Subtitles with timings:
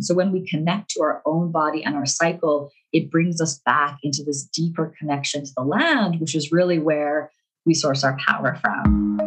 [0.00, 3.98] So when we connect to our own body and our cycle, it brings us back
[4.02, 7.32] into this deeper connection to the land, which is really where
[7.66, 9.18] we source our power from.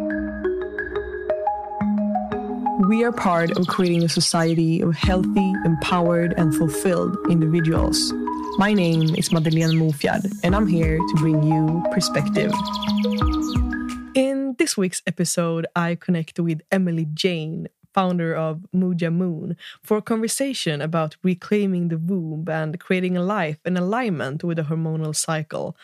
[2.88, 8.12] We are part of creating a society of healthy, empowered, and fulfilled individuals.
[8.58, 12.52] My name is Madeleine Mofjard, and I'm here to bring you perspective.
[14.14, 20.02] In this week's episode, I connect with Emily Jane, founder of Muja Moon, for a
[20.02, 25.76] conversation about reclaiming the womb and creating a life in alignment with the hormonal cycle.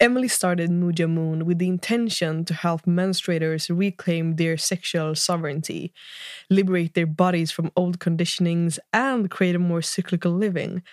[0.00, 5.92] Emily started Muja Moon with the intention to help menstruators reclaim their sexual sovereignty,
[6.48, 10.84] liberate their bodies from old conditionings, and create a more cyclical living.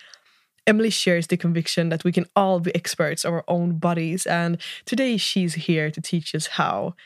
[0.66, 4.60] Emily shares the conviction that we can all be experts of our own bodies, and
[4.84, 6.96] today she's here to teach us how.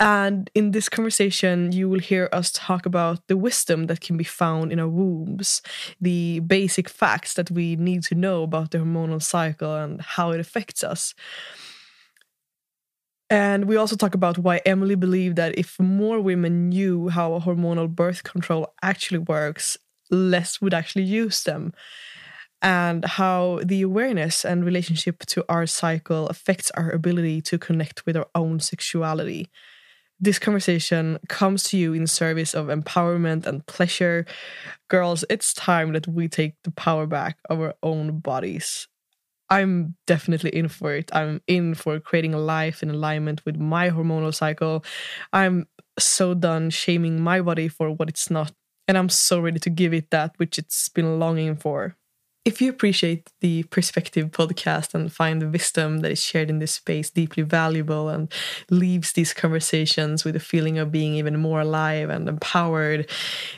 [0.00, 4.24] And in this conversation, you will hear us talk about the wisdom that can be
[4.24, 5.60] found in our wombs,
[6.00, 10.38] the basic facts that we need to know about the hormonal cycle and how it
[10.38, 11.14] affects us.
[13.28, 17.88] And we also talk about why Emily believed that if more women knew how hormonal
[17.88, 19.76] birth control actually works,
[20.10, 21.72] less would actually use them.
[22.62, 28.16] And how the awareness and relationship to our cycle affects our ability to connect with
[28.16, 29.48] our own sexuality
[30.20, 34.26] this conversation comes to you in service of empowerment and pleasure.
[34.88, 38.88] Girls, it's time that we take the power back of our own bodies.
[39.50, 41.10] I'm definitely in for it.
[41.14, 44.84] I'm in for creating a life in alignment with my hormonal cycle.
[45.32, 45.66] I'm
[45.98, 48.52] so done shaming my body for what it's not.
[48.86, 51.96] And I'm so ready to give it that which it's been longing for.
[52.44, 56.72] If you appreciate the Perspective podcast and find the wisdom that is shared in this
[56.72, 58.32] space deeply valuable and
[58.70, 63.10] leaves these conversations with a feeling of being even more alive and empowered,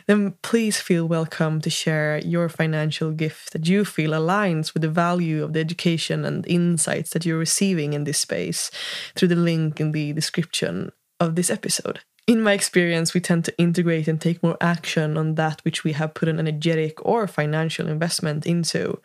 [0.06, 4.88] then please feel welcome to share your financial gift that you feel aligns with the
[4.88, 8.70] value of the education and insights that you're receiving in this space
[9.14, 10.90] through the link in the description
[11.20, 15.34] of this episode in my experience, we tend to integrate and take more action on
[15.34, 19.00] that which we have put an energetic or financial investment into.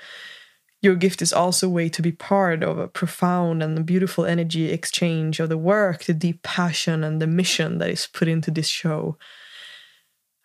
[0.81, 4.69] Your gift is also a way to be part of a profound and beautiful energy
[4.71, 8.67] exchange of the work, the deep passion, and the mission that is put into this
[8.67, 9.17] show.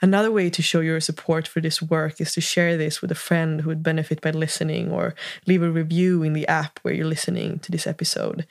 [0.02, 3.14] Another way to show your support for this work is to share this with a
[3.14, 5.14] friend who would benefit by listening or
[5.46, 8.46] leave a review in the app where you're listening to this episode.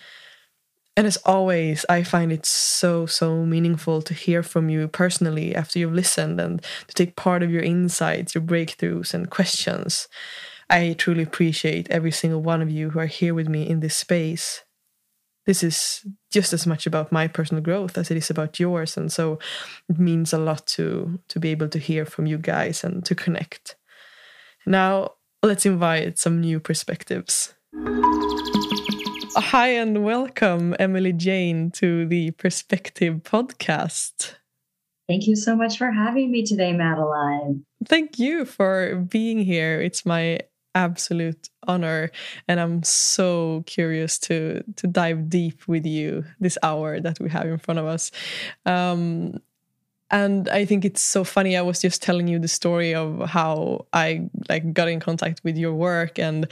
[1.00, 5.80] And as always, I find it so, so meaningful to hear from you personally after
[5.80, 10.10] you've listened and to take part of your insights, your breakthroughs, and questions.
[10.70, 13.96] I truly appreciate every single one of you who are here with me in this
[13.96, 14.66] space.
[15.46, 18.98] This is just as much about my personal growth as it is about yours.
[18.98, 19.40] And so
[19.88, 23.16] it means a lot to, to be able to hear from you guys and to
[23.16, 23.78] connect.
[24.66, 27.54] Now, let's invite some new perspectives.
[29.36, 34.36] Hi and welcome, Emily Jane, to the Perspective podcast.
[35.08, 37.66] Thank you so much for having me today, Madeline.
[37.86, 39.82] Thank you for being here.
[39.82, 40.40] It's my
[40.76, 42.12] absolute honor
[42.48, 47.48] and i'm so curious to to dive deep with you this hour that we have
[47.48, 48.12] in front of us
[48.68, 49.34] um
[50.12, 53.86] and i think it's so funny i was just telling you the story of how
[53.94, 56.48] i like got in contact with your work and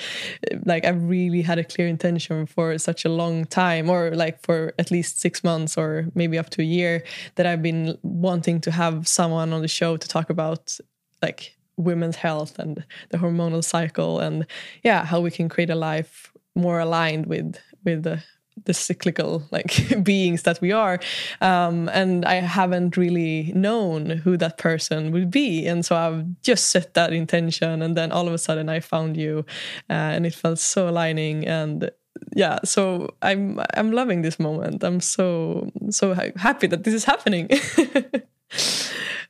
[0.51, 4.41] eh, like i really had a clear intention for such a long time or like
[4.43, 7.03] for at least six months or maybe up to a year
[7.35, 10.77] that i've been wanting to have someone on the show to talk about
[11.21, 14.45] like women's health and the hormonal cycle and
[14.83, 18.23] yeah how we can create a life more aligned with with the
[18.65, 19.73] the cyclical like
[20.03, 20.99] beings that we are
[21.41, 25.67] um, and i haven't really known who that person would be.
[25.67, 29.17] And so i've just set that intention and then all of a sudden i found
[29.17, 29.45] you
[29.89, 31.47] uh, and it felt so aligning.
[31.47, 31.89] And
[32.35, 34.83] yeah so i'm i'm loving this moment.
[34.83, 37.49] I'm so so happy that this is happening.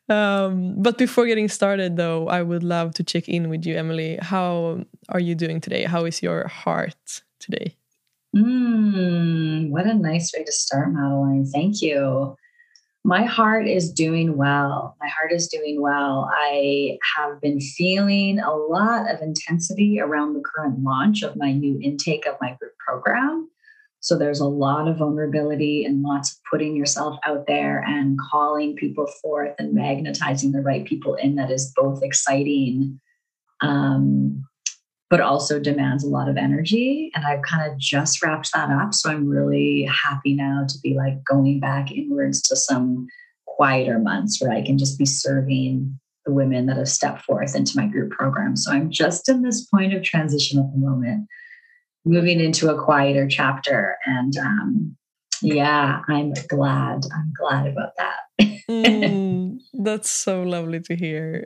[0.10, 4.18] Um, but before getting started though i would love to check in with you emily.
[4.22, 5.84] How are you doing today?
[5.84, 7.77] How is your heart today
[8.38, 11.46] Mm, what a nice way to start, Madeline.
[11.46, 12.36] Thank you.
[13.04, 14.96] My heart is doing well.
[15.00, 16.30] My heart is doing well.
[16.32, 21.80] I have been feeling a lot of intensity around the current launch of my new
[21.82, 23.50] intake of my group program.
[24.02, 28.76] So there's a lot of vulnerability and lots of putting yourself out there and calling
[28.76, 33.00] people forth and magnetizing the right people in that is both exciting
[33.62, 34.46] um,
[35.10, 37.12] but also demands a lot of energy.
[37.16, 38.94] And I've kind of just wrapped that up.
[38.94, 43.08] So I'm really happy now to be like going back inwards to some
[43.46, 47.78] quieter months where I can just be serving the women that have stepped forth into
[47.78, 48.58] my group program.
[48.58, 51.28] So I'm just in this point of transition at the moment,
[52.06, 53.98] moving into a quieter chapter.
[54.06, 54.98] And um,
[55.42, 57.06] yeah, I'm glad.
[57.16, 58.27] I'm glad about that.
[58.40, 61.46] Mm, that's so lovely to hear.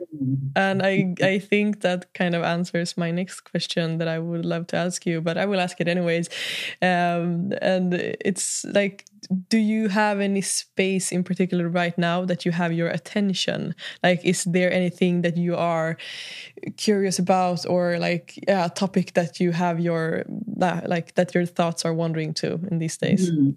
[0.56, 4.66] And I I think that kind of answers my next question that I would love
[4.68, 6.28] to ask you, but I will ask it anyways.
[6.80, 9.06] Um, and it's like
[9.48, 14.20] do you have any space in particular right now that you have your attention like
[14.24, 15.96] is there anything that you are
[16.76, 20.24] curious about or like yeah, a topic that you have your
[20.56, 23.54] like that your thoughts are wandering to in these days mm.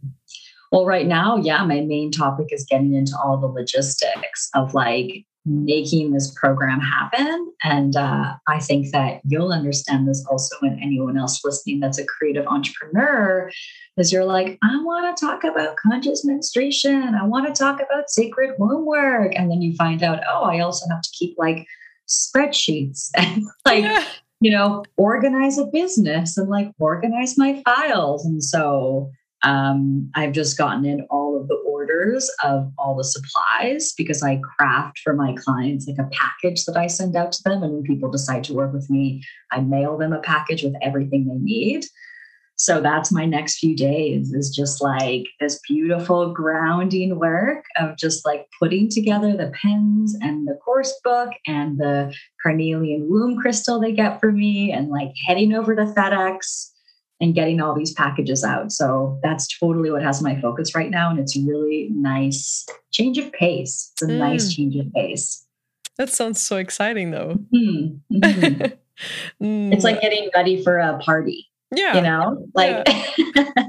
[0.76, 5.26] Well, right now, yeah, my main topic is getting into all the logistics of like
[5.46, 7.54] making this program happen.
[7.64, 12.06] And uh, I think that you'll understand this also when anyone else listening that's a
[12.06, 13.50] creative entrepreneur
[13.96, 17.16] is you're like, I want to talk about conscious menstruation.
[17.16, 19.32] I want to talk about sacred womb work.
[19.34, 21.66] And then you find out, oh, I also have to keep like
[22.10, 24.04] spreadsheets and like, yeah.
[24.42, 28.26] you know, organize a business and like organize my files.
[28.26, 29.10] And so
[29.46, 34.42] um, I've just gotten in all of the orders of all the supplies because I
[34.58, 37.62] craft for my clients like a package that I send out to them.
[37.62, 41.28] And when people decide to work with me, I mail them a package with everything
[41.28, 41.86] they need.
[42.58, 48.26] So that's my next few days is just like this beautiful grounding work of just
[48.26, 53.92] like putting together the pens and the course book and the carnelian womb crystal they
[53.92, 56.72] get for me and like heading over to FedEx
[57.22, 58.72] and getting all these packages out.
[58.72, 61.10] So that's totally what has my focus right now.
[61.10, 63.92] And it's really nice change of pace.
[63.94, 64.18] It's a mm.
[64.18, 65.46] nice change of pace.
[65.98, 67.40] That sounds so exciting though.
[67.54, 68.18] Mm-hmm.
[68.18, 69.44] Mm-hmm.
[69.46, 69.74] mm.
[69.74, 71.48] It's like getting ready for a party.
[71.74, 71.96] Yeah.
[71.96, 73.66] You know, like yeah.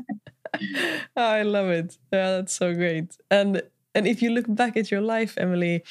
[1.16, 1.96] oh, I love it.
[2.12, 3.16] Yeah, that's so great.
[3.30, 3.62] And
[3.94, 5.82] and if you look back at your life, Emily,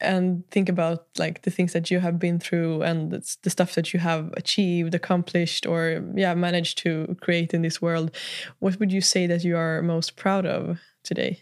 [0.00, 3.92] and think about like the things that you have been through and the stuff that
[3.92, 8.10] you have achieved accomplished or yeah managed to create in this world
[8.58, 11.40] what would you say that you are most proud of today?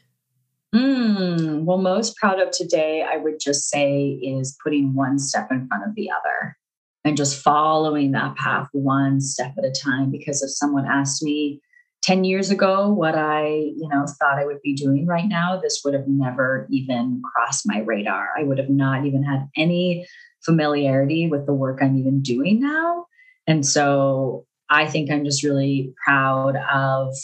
[0.74, 5.66] Mm, well most proud of today i would just say is putting one step in
[5.66, 6.56] front of the other
[7.04, 11.62] and just following that path one step at a time because if someone asked me
[12.08, 15.82] 10 years ago what i you know thought i would be doing right now this
[15.84, 18.28] would have never even crossed my radar.
[18.38, 20.06] I would have not even had any
[20.42, 23.04] familiarity with the work i'm even doing now.
[23.46, 27.14] And so i think i'm just really proud of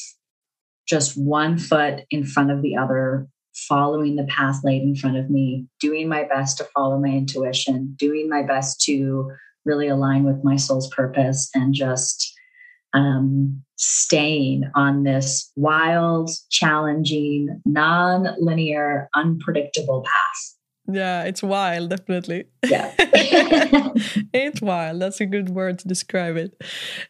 [0.86, 5.30] just one foot in front of the other following the path laid in front of
[5.30, 9.30] me doing my best to follow my intuition doing my best to
[9.64, 12.33] really align with my soul's purpose and just
[12.94, 20.54] um, staying on this wild, challenging, non-linear, unpredictable path.
[20.86, 22.44] Yeah, it's wild, definitely.
[22.62, 22.92] Yeah.
[22.98, 25.00] it's wild.
[25.00, 26.62] That's a good word to describe it.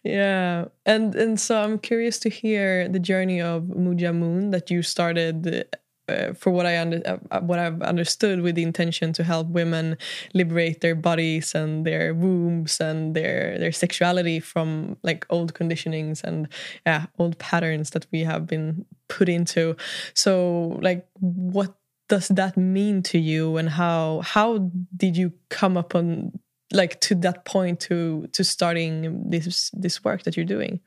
[0.04, 0.66] Yeah.
[0.86, 5.66] And and so I'm curious to hear the journey of Muja Moon that you started
[6.08, 9.48] uh, for what I under, uh, uh, what I've understood with the intention to help
[9.48, 9.96] women
[10.34, 16.48] liberate their bodies and their wombs and their their sexuality from like old conditionings and
[16.86, 19.76] yeah old patterns that we have been put into.
[20.14, 21.74] So like what
[22.08, 26.38] does that mean to you and how how did you come upon
[26.72, 30.80] like to that point to to starting this this work that you're doing?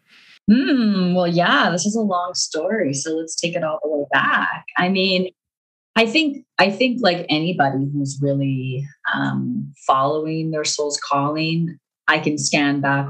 [0.50, 1.14] Hmm.
[1.14, 2.94] well, yeah, this is a long story.
[2.94, 4.66] So let's take it all the way back.
[4.78, 5.30] I mean,
[5.98, 11.78] I think I think like anybody who's really um, following their soul's calling,
[12.08, 13.10] I can scan back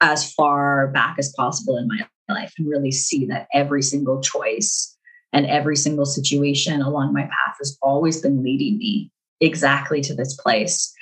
[0.00, 4.96] as far back as possible in my life and really see that every single choice
[5.32, 10.34] and every single situation along my path has always been leading me exactly to this
[10.36, 10.94] place.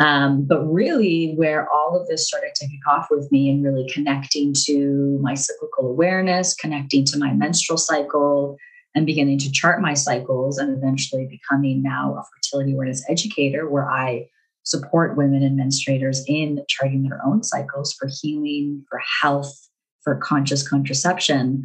[0.00, 3.88] Um, but really, where all of this started to kick off with me and really
[3.88, 8.56] connecting to my cyclical awareness, connecting to my menstrual cycle,
[8.94, 13.90] and beginning to chart my cycles, and eventually becoming now a fertility awareness educator where
[13.90, 14.28] I
[14.62, 19.68] support women and menstruators in charting their own cycles for healing, for health,
[20.02, 21.62] for conscious contraception.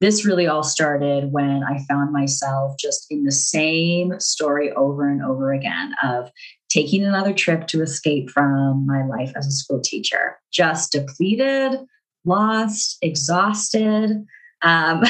[0.00, 5.22] This really all started when I found myself just in the same story over and
[5.22, 6.30] over again of
[6.68, 11.80] taking another trip to escape from my life as a school teacher, just depleted,
[12.24, 14.24] lost, exhausted,
[14.62, 15.02] um,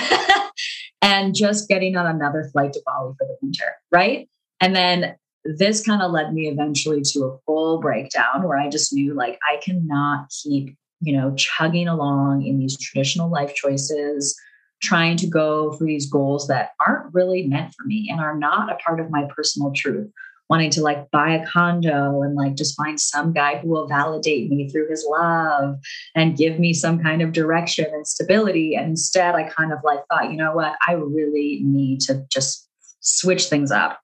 [1.03, 4.29] and just getting on another flight to Bali for the winter, right?
[4.61, 8.93] And then this kind of led me eventually to a full breakdown where I just
[8.93, 14.39] knew like I cannot keep, you know, chugging along in these traditional life choices,
[14.83, 18.71] trying to go for these goals that aren't really meant for me and are not
[18.71, 20.11] a part of my personal truth
[20.49, 24.51] wanting to like buy a condo and like just find some guy who will validate
[24.51, 25.77] me through his love
[26.15, 28.75] and give me some kind of direction and stability.
[28.75, 30.77] And instead, I kind of like thought, you know what?
[30.87, 32.69] I really need to just
[33.01, 34.01] switch things up.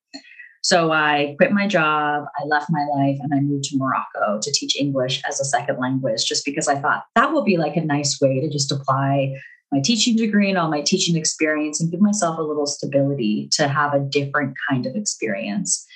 [0.62, 4.50] So I quit my job, I left my life, and I moved to Morocco to
[4.50, 7.84] teach English as a second language, just because I thought that will be like a
[7.84, 9.34] nice way to just apply
[9.70, 13.68] my teaching degree and all my teaching experience and give myself a little stability to
[13.68, 15.86] have a different kind of experience.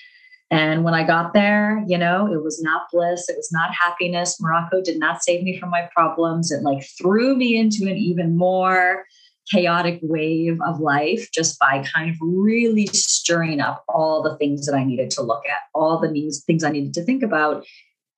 [0.51, 4.41] And when I got there, you know, it was not bliss, it was not happiness.
[4.41, 6.51] Morocco did not save me from my problems.
[6.51, 9.05] It like threw me into an even more
[9.51, 14.75] chaotic wave of life just by kind of really stirring up all the things that
[14.75, 16.09] I needed to look at, all the
[16.47, 17.65] things I needed to think about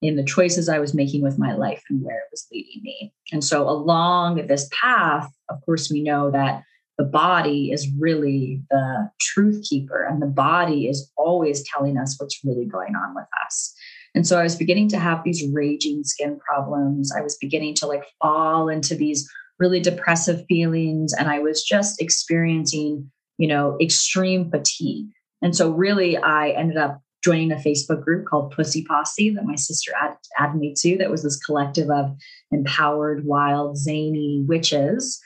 [0.03, 3.13] in the choices I was making with my life and where it was leading me.
[3.33, 6.63] And so, along this path, of course, we know that
[7.01, 12.45] the body is really the truth keeper, and the body is always telling us what's
[12.45, 13.75] really going on with us.
[14.15, 17.11] And so, I was beginning to have these raging skin problems.
[17.17, 19.27] I was beginning to like fall into these
[19.59, 25.07] really depressive feelings, and I was just experiencing, you know, extreme fatigue.
[25.41, 29.57] And so, really, I ended up joining a Facebook group called Pussy Posse that my
[29.57, 30.99] sister added, added me to.
[30.99, 32.15] That was this collective of
[32.53, 35.19] empowered, wild, zany witches.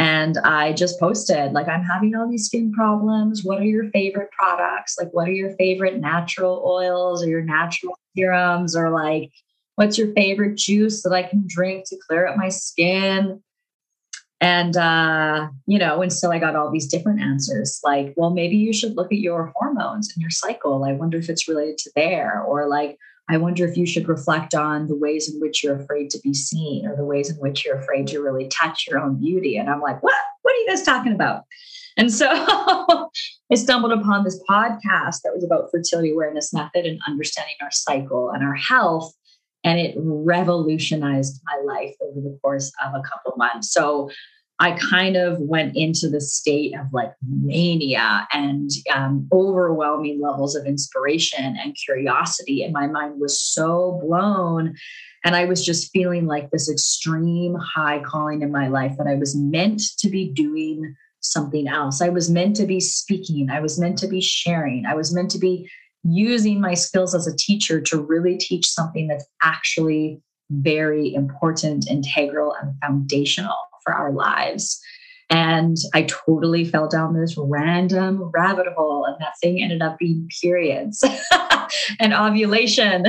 [0.00, 3.42] And I just posted, like, I'm having all these skin problems.
[3.42, 4.96] What are your favorite products?
[4.96, 8.76] Like, what are your favorite natural oils or your natural serums?
[8.76, 9.32] Or, like,
[9.74, 13.42] what's your favorite juice that I can drink to clear up my skin?
[14.40, 18.56] And, uh, you know, and so I got all these different answers like, well, maybe
[18.56, 20.84] you should look at your hormones and your cycle.
[20.84, 22.40] I wonder if it's related to there.
[22.42, 22.98] Or like,
[23.28, 26.32] I wonder if you should reflect on the ways in which you're afraid to be
[26.32, 29.56] seen or the ways in which you're afraid to really touch your own beauty.
[29.56, 30.16] And I'm like, what?
[30.42, 31.42] What are you guys talking about?
[31.98, 32.26] And so
[33.50, 38.30] I stumbled upon this podcast that was about fertility awareness method and understanding our cycle
[38.30, 39.12] and our health
[39.64, 43.72] and it revolutionized my life over the course of a couple months.
[43.72, 44.10] So
[44.60, 50.66] I kind of went into the state of like mania and um, overwhelming levels of
[50.66, 52.64] inspiration and curiosity.
[52.64, 54.74] And my mind was so blown.
[55.24, 59.14] And I was just feeling like this extreme high calling in my life that I
[59.14, 62.00] was meant to be doing something else.
[62.00, 63.50] I was meant to be speaking.
[63.50, 64.86] I was meant to be sharing.
[64.86, 65.70] I was meant to be
[66.02, 72.54] using my skills as a teacher to really teach something that's actually very important, integral,
[72.60, 74.80] and foundational for our lives.
[75.30, 80.28] And I totally fell down this random rabbit hole, and that thing ended up being
[80.40, 81.04] periods
[82.00, 83.04] and ovulation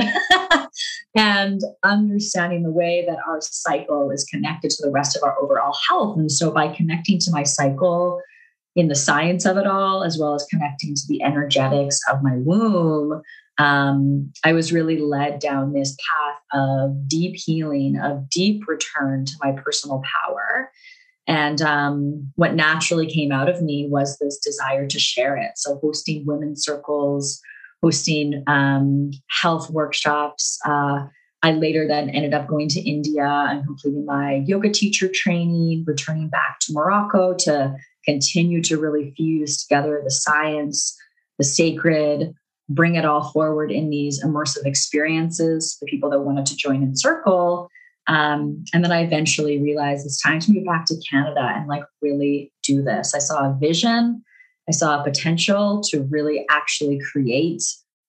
[1.16, 5.74] and understanding the way that our cycle is connected to the rest of our overall
[5.88, 6.18] health.
[6.18, 8.20] And so, by connecting to my cycle,
[8.76, 12.36] in the science of it all, as well as connecting to the energetics of my
[12.36, 13.22] womb,
[13.60, 19.32] um, I was really led down this path of deep healing, of deep return to
[19.44, 20.72] my personal power.
[21.26, 25.52] And um, what naturally came out of me was this desire to share it.
[25.56, 27.38] So, hosting women's circles,
[27.82, 30.58] hosting um, health workshops.
[30.66, 31.04] Uh,
[31.42, 36.30] I later then ended up going to India and completing my yoga teacher training, returning
[36.30, 37.76] back to Morocco to
[38.06, 40.96] continue to really fuse together the science,
[41.38, 42.34] the sacred,
[42.70, 46.96] bring it all forward in these immersive experiences, the people that wanted to join in
[46.96, 47.68] circle.
[48.06, 51.84] Um, and then I eventually realized it's time to move back to Canada and like
[52.00, 53.14] really do this.
[53.14, 54.22] I saw a vision,
[54.68, 57.62] I saw a potential to really actually create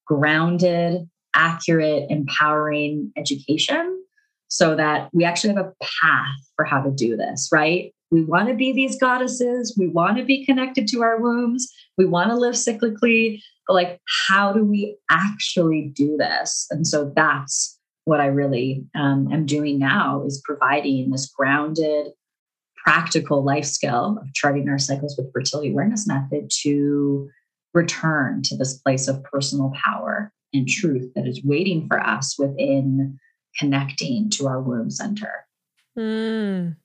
[0.06, 3.98] grounded, accurate, empowering education
[4.48, 7.94] so that we actually have a path for how to do this, right?
[8.12, 9.76] We want to be these goddesses.
[9.80, 11.72] We want to be connected to our wombs.
[11.98, 13.42] We want to live cyclically.
[13.68, 16.68] But like, how do we actually do this?
[16.72, 22.08] And so that's what I really um, am doing now is providing this grounded,
[22.84, 27.30] practical life skill of charting our cycles with fertility awareness method to
[27.74, 33.18] return to this place of personal power and truth that is waiting for us within
[33.58, 35.46] connecting to our womb center.
[35.98, 36.76] Mm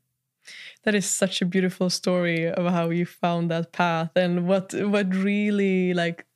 [0.86, 5.12] that is such a beautiful story of how you found that path and what what
[5.14, 6.35] really like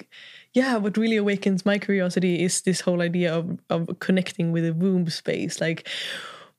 [0.55, 4.75] yeah what really awakens my curiosity is this whole idea of of connecting with the
[4.75, 5.61] womb space.
[5.61, 5.89] Like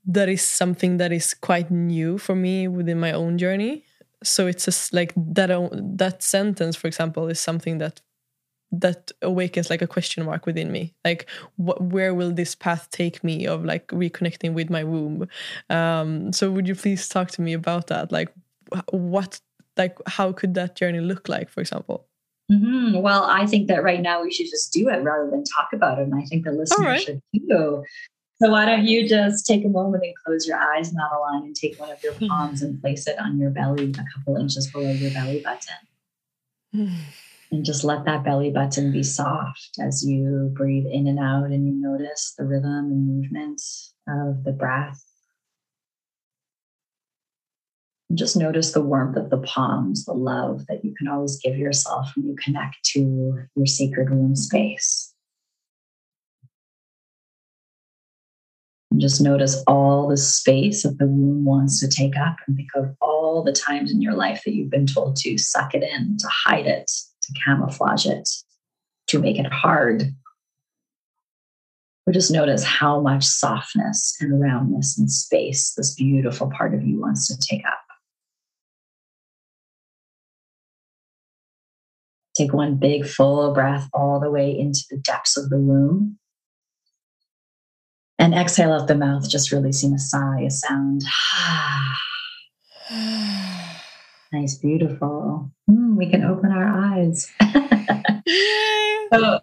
[0.05, 3.85] that is something that is quite new for me within my own journey.
[4.23, 5.49] So it's just like that
[5.97, 8.01] that sentence for example is something that
[8.73, 10.95] that awakens like a question mark within me.
[11.05, 15.27] Like what where will this path take me of like reconnecting with my womb?
[15.69, 18.11] Um so would you please talk to me about that?
[18.11, 18.33] Like
[18.91, 19.41] what
[19.77, 22.07] like how could that journey look like for example
[22.51, 23.01] Mm-hmm.
[23.01, 25.99] Well, I think that right now we should just do it rather than talk about
[25.99, 26.03] it.
[26.03, 27.01] And I think the listeners right.
[27.01, 27.83] should too.
[28.41, 31.79] So why don't you just take a moment and close your eyes, Madeline, and take
[31.79, 35.11] one of your palms and place it on your belly, a couple inches below your
[35.11, 35.75] belly button.
[37.51, 41.67] and just let that belly button be soft as you breathe in and out and
[41.67, 43.61] you notice the rhythm and movement
[44.07, 45.03] of the breath.
[48.00, 51.57] And just notice the warmth of the palms, the love that you can always give
[51.57, 55.13] yourself when you connect to your sacred womb space.
[58.91, 62.69] And just notice all the space that the womb wants to take up and think
[62.75, 66.17] of all the times in your life that you've been told to suck it in,
[66.17, 68.27] to hide it, to camouflage it,
[69.07, 70.13] to make it hard.
[72.05, 76.99] Or just notice how much softness and roundness and space this beautiful part of you
[76.99, 77.80] wants to take up.
[82.35, 86.17] Take one big full breath all the way into the depths of the womb.
[88.17, 91.03] And exhale out the mouth, just releasing a sigh, a sound.
[94.31, 95.51] nice, beautiful.
[95.69, 97.27] Mm, we can open our eyes.
[99.11, 99.39] so,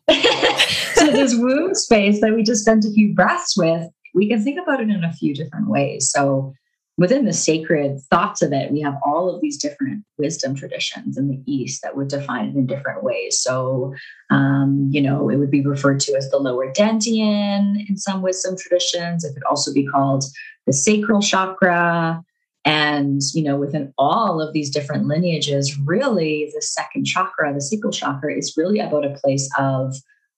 [0.94, 4.60] so, this womb space that we just spent a few breaths with, we can think
[4.60, 6.10] about it in a few different ways.
[6.10, 6.54] So,
[6.98, 11.28] within the sacred thoughts of it, we have all of these different wisdom traditions in
[11.28, 13.40] the East that would define it in different ways.
[13.40, 13.94] So,
[14.30, 18.56] um, you know, it would be referred to as the lower dantian in some wisdom
[18.58, 19.24] traditions.
[19.24, 20.24] It could also be called
[20.66, 22.20] the sacral chakra.
[22.64, 27.92] And, you know, within all of these different lineages, really the second chakra, the sacral
[27.92, 29.94] chakra, is really about a place of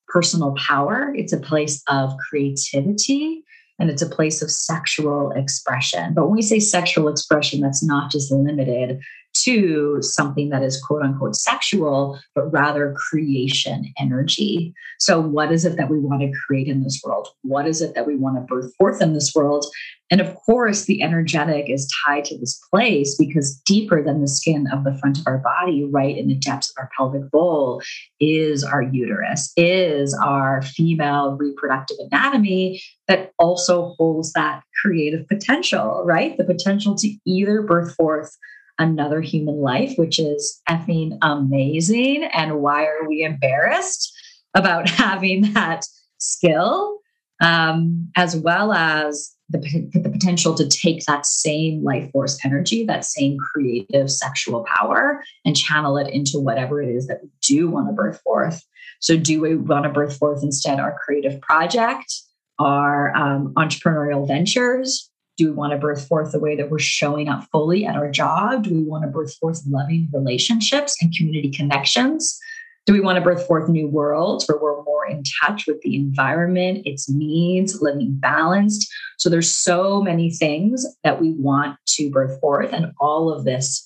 [0.07, 1.11] personal power.
[1.15, 3.43] It's a place of creativity
[3.81, 6.13] and it's a place of sexual expression.
[6.13, 9.01] But when we say sexual expression, that's not just limited
[9.33, 14.73] to something that is quote unquote sexual, but rather creation energy.
[14.99, 17.27] So, what is it that we want to create in this world?
[17.41, 19.65] What is it that we want to birth forth in this world?
[20.11, 24.67] And of course, the energetic is tied to this place because deeper than the skin
[24.71, 27.81] of the front of our body, right in the depths of our pelvic bowl,
[28.19, 36.37] is our uterus, is our female reproductive anatomy that also holds that creative potential, right?
[36.37, 38.35] The potential to either birth forth
[38.81, 42.23] another human life, which is effing amazing.
[42.23, 44.11] And why are we embarrassed
[44.55, 45.85] about having that
[46.17, 46.97] skill?
[47.41, 49.59] Um, as well as the,
[49.93, 55.57] the potential to take that same life force energy, that same creative sexual power, and
[55.57, 58.63] channel it into whatever it is that we do want to birth forth.
[58.99, 62.13] So, do we want to birth forth instead our creative project,
[62.59, 65.10] our um, entrepreneurial ventures?
[65.41, 68.11] Do we want to birth forth the way that we're showing up fully at our
[68.11, 68.65] job?
[68.65, 72.37] Do we want to birth forth loving relationships and community connections?
[72.85, 75.95] Do we want to birth forth new worlds where we're more in touch with the
[75.95, 78.87] environment, its needs, living balanced?
[79.17, 83.83] So there's so many things that we want to birth forth, and all of this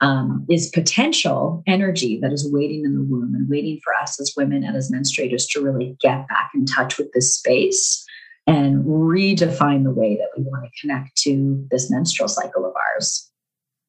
[0.00, 4.34] um, is potential energy that is waiting in the womb and waiting for us as
[4.36, 8.04] women and as menstruators to really get back in touch with this space
[8.46, 13.30] and redefine the way that we want to connect to this menstrual cycle of ours.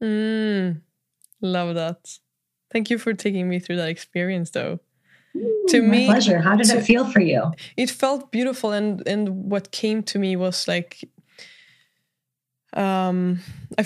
[0.04, 0.82] Mm,
[1.42, 2.18] love that.
[2.72, 4.80] Thank you for taking me through that experience, though.
[5.70, 6.40] to my me, pleasure.
[6.40, 7.52] How did to, it feel for you?
[7.78, 11.08] It felt beautiful, and and what came to me was like
[12.78, 13.40] um,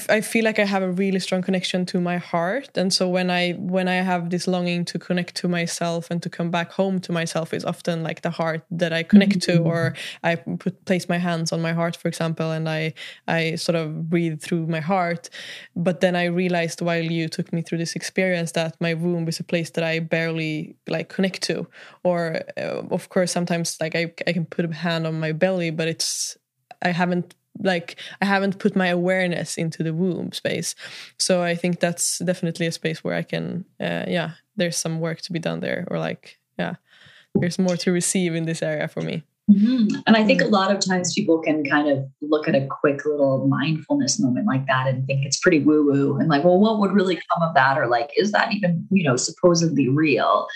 [0.10, 3.32] I, feel like I have a really strong connection to my heart, and so when
[3.32, 7.00] I when I have this longing to connect to myself and to come back home
[7.02, 9.64] to myself, is often like the heart that I connect mm-hmm.
[9.64, 12.94] to, or I put place my hands on my heart, for example, and I
[13.30, 15.30] I sort of breathe through my heart.
[15.74, 19.40] But then I realized while you took me through this experience that my womb is
[19.40, 21.66] a place that I barely like connect to,
[22.04, 25.72] or uh, of course sometimes like I I can put a hand on my belly,
[25.72, 26.38] but it's
[26.82, 30.76] I haven't like i haven't put my awareness into the womb space.
[31.18, 35.22] So i think that's definitely a space where i can uh, yeah there's some work
[35.22, 36.76] to be done there or like yeah
[37.36, 39.24] there's more to receive in this area for me.
[39.50, 40.00] Mm-hmm.
[40.08, 43.04] and i think a lot of times people can kind of look at a quick
[43.06, 46.80] little mindfulness moment like that and think it's pretty woo woo and like well what
[46.80, 47.78] would really come of that?
[47.78, 50.48] Or like is that even you know supposedly real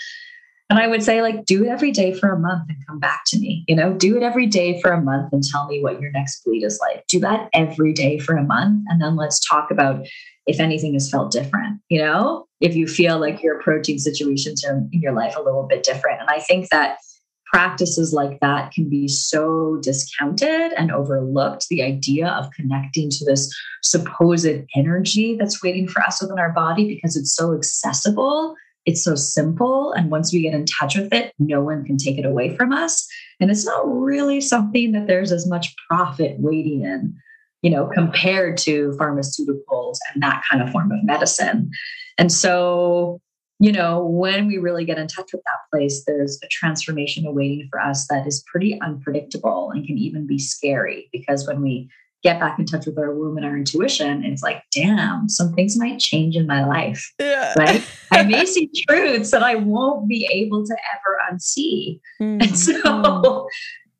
[0.68, 3.22] and I would say, like, do it every day for a month and come back
[3.28, 3.64] to me.
[3.68, 6.44] You know, do it every day for a month and tell me what your next
[6.44, 7.06] bleed is like.
[7.06, 8.84] Do that every day for a month.
[8.88, 10.04] And then let's talk about
[10.46, 11.80] if anything has felt different.
[11.88, 15.84] You know, if you feel like you're approaching situations in your life a little bit
[15.84, 16.20] different.
[16.20, 16.98] And I think that
[17.46, 21.68] practices like that can be so discounted and overlooked.
[21.68, 26.88] The idea of connecting to this supposed energy that's waiting for us within our body
[26.88, 29.92] because it's so accessible it's so simple.
[29.92, 32.72] And once we get in touch with it, no one can take it away from
[32.72, 33.06] us.
[33.40, 37.14] And it's not really something that there's as much profit waiting in,
[37.62, 41.70] you know, compared to pharmaceuticals and that kind of form of medicine.
[42.16, 43.20] And so,
[43.58, 47.66] you know, when we really get in touch with that place, there's a transformation awaiting
[47.70, 51.90] for us that is pretty unpredictable and can even be scary because when we
[52.22, 55.52] get back in touch with our womb and our intuition, And it's like, damn, some
[55.52, 57.12] things might change in my life.
[57.18, 57.54] Yeah.
[57.56, 57.84] Right.
[58.10, 62.00] I may see truths that I won't be able to ever unsee.
[62.20, 62.40] Mm-hmm.
[62.46, 63.48] And so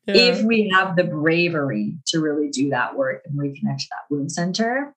[0.07, 0.15] yeah.
[0.15, 4.29] if we have the bravery to really do that work and reconnect to that womb
[4.29, 4.95] center,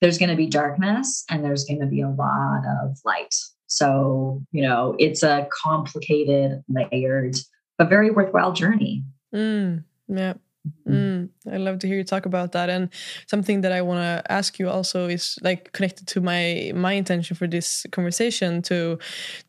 [0.00, 3.34] there's going to be darkness and there's going to be a lot of light.
[3.66, 7.36] So, you know, it's a complicated, layered,
[7.78, 9.04] but very worthwhile journey.
[9.34, 10.34] Mm, yeah.
[10.68, 10.92] Mm-hmm.
[10.92, 12.68] Mm, I love to hear you talk about that.
[12.68, 12.90] And
[13.26, 17.34] something that I want to ask you also is like connected to my my intention
[17.36, 18.98] for this conversation to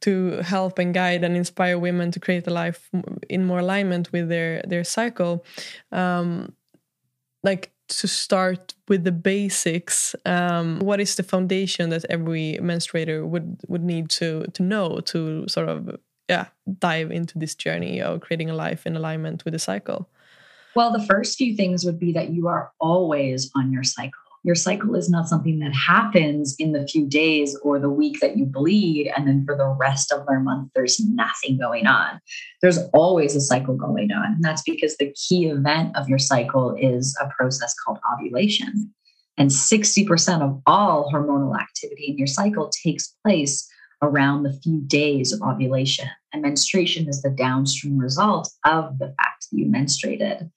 [0.02, 2.89] to help and guide and inspire women to create a life
[3.30, 5.43] in more alignment with their their cycle.
[5.91, 6.54] Um,
[7.43, 10.15] like to start with the basics.
[10.26, 15.47] Um, what is the foundation that every menstruator would would need to to know to
[15.47, 15.97] sort of
[16.30, 16.47] yeah
[16.80, 20.10] dive into this journey of creating a life in alignment with the cycle?
[20.76, 24.12] Well, the first few things would be that you are always on your cycle.
[24.44, 28.38] Your cycle is not something that happens in the few days or the week that
[28.38, 32.20] you bleed, and then for the rest of their month, there's nothing going on.
[32.62, 34.34] There's always a cycle going on.
[34.34, 38.92] And that's because the key event of your cycle is a process called ovulation.
[39.38, 43.70] And 60% of all hormonal activity in your cycle takes place
[44.02, 46.08] around the few days of ovulation.
[46.34, 50.50] And menstruation is the downstream result of the fact that you menstruated.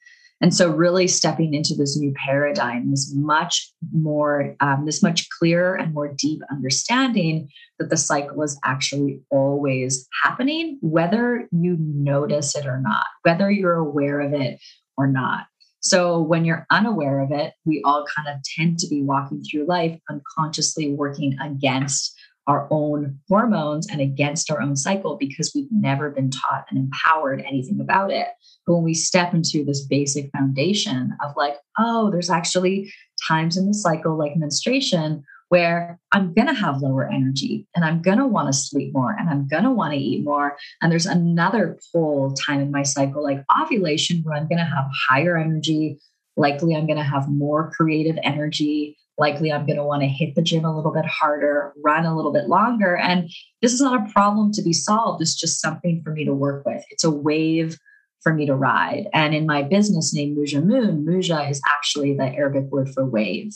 [0.44, 5.74] And so, really stepping into this new paradigm, this much more, um, this much clearer
[5.74, 12.66] and more deep understanding that the cycle is actually always happening, whether you notice it
[12.66, 14.60] or not, whether you're aware of it
[14.98, 15.46] or not.
[15.80, 19.64] So, when you're unaware of it, we all kind of tend to be walking through
[19.64, 22.14] life unconsciously working against
[22.46, 27.40] our own hormones and against our own cycle because we've never been taught and empowered
[27.40, 28.28] anything about it.
[28.66, 32.92] But when we step into this basic foundation of like, oh, there's actually
[33.26, 38.02] times in the cycle, like menstruation, where I'm going to have lower energy and I'm
[38.02, 40.56] going to want to sleep more and I'm going to want to eat more.
[40.82, 44.86] And there's another pull time in my cycle, like ovulation, where I'm going to have
[45.08, 45.98] higher energy.
[46.36, 50.34] Likely, I'm going to have more creative energy likely I'm going to want to hit
[50.34, 52.96] the gym a little bit harder, run a little bit longer.
[52.96, 53.30] And
[53.62, 55.22] this is not a problem to be solved.
[55.22, 56.84] It's just something for me to work with.
[56.90, 57.78] It's a wave
[58.22, 59.06] for me to ride.
[59.12, 63.52] And in my business name, Muja Moon, Muja is actually the Arabic word for wave.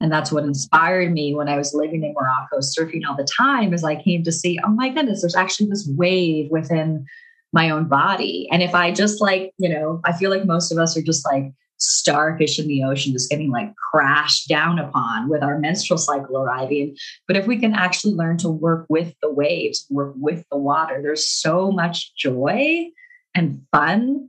[0.00, 3.72] And that's what inspired me when I was living in Morocco, surfing all the time,
[3.72, 7.04] as I came to see, oh my goodness, there's actually this wave within
[7.52, 8.48] my own body.
[8.50, 11.24] And if I just like, you know, I feel like most of us are just
[11.24, 16.38] like, starfish in the ocean just getting like crashed down upon with our menstrual cycle
[16.38, 16.96] arriving.
[17.26, 21.00] But if we can actually learn to work with the waves, work with the water,
[21.02, 22.88] there's so much joy
[23.34, 24.28] and fun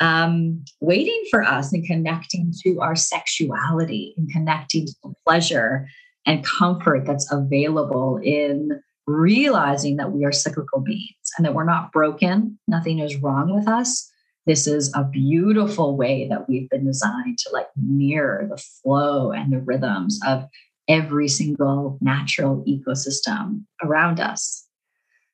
[0.00, 5.88] um, waiting for us and connecting to our sexuality and connecting to pleasure
[6.26, 11.92] and comfort that's available in realizing that we are cyclical beings and that we're not
[11.92, 14.10] broken, nothing is wrong with us
[14.46, 19.52] this is a beautiful way that we've been designed to like mirror the flow and
[19.52, 20.46] the rhythms of
[20.88, 24.66] every single natural ecosystem around us.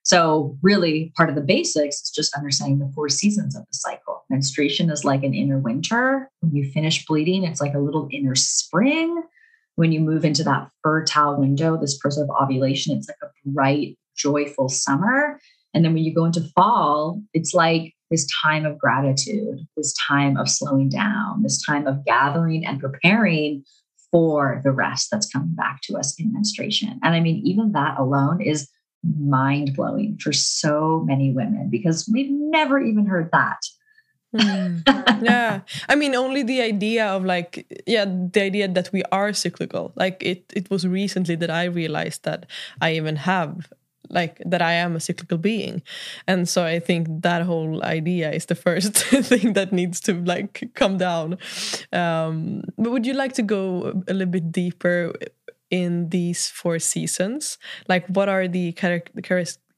[0.04, 4.24] So, really, part of the basics is just understanding the four seasons of the cycle.
[4.30, 6.28] Menstruation is like an inner winter.
[6.40, 9.22] When you finish bleeding, it's like a little inner spring.
[9.76, 13.96] When you move into that fertile window, this process of ovulation, it's like a bright,
[14.16, 15.38] joyful summer.
[15.74, 20.36] And then when you go into fall, it's like this time of gratitude, this time
[20.36, 23.64] of slowing down, this time of gathering and preparing
[24.10, 27.00] for the rest that's coming back to us in menstruation.
[27.02, 28.68] And I mean, even that alone is
[29.02, 33.58] mind blowing for so many women because we've never even heard that.
[34.34, 34.82] mm.
[35.22, 39.92] yeah i mean only the idea of like yeah the idea that we are cyclical
[39.94, 42.46] like it it was recently that i realized that
[42.80, 43.70] i even have
[44.10, 45.82] like that I am a cyclical being.
[46.26, 48.94] And so I think that whole idea is the first
[49.30, 51.38] thing that needs to like come down.
[51.92, 55.12] Um, but would you like to go a little bit deeper
[55.70, 57.58] in these four seasons?
[57.88, 59.02] Like, what are the char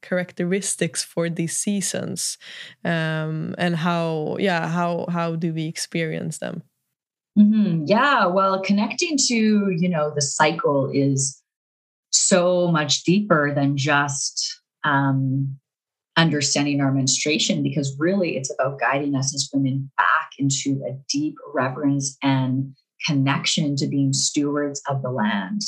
[0.01, 2.37] characteristics for these seasons,
[2.83, 4.37] um, and how?
[4.39, 6.61] Yeah, how how do we experience them?
[7.39, 7.87] Mm -hmm.
[7.87, 9.35] Yeah, well, connecting to
[9.81, 11.44] you know the cycle is
[12.15, 15.57] so much deeper than just um,
[16.17, 21.35] understanding our menstruation because really it's about guiding us as women back into a deep
[21.53, 22.75] reverence and
[23.05, 25.61] connection to being stewards of the land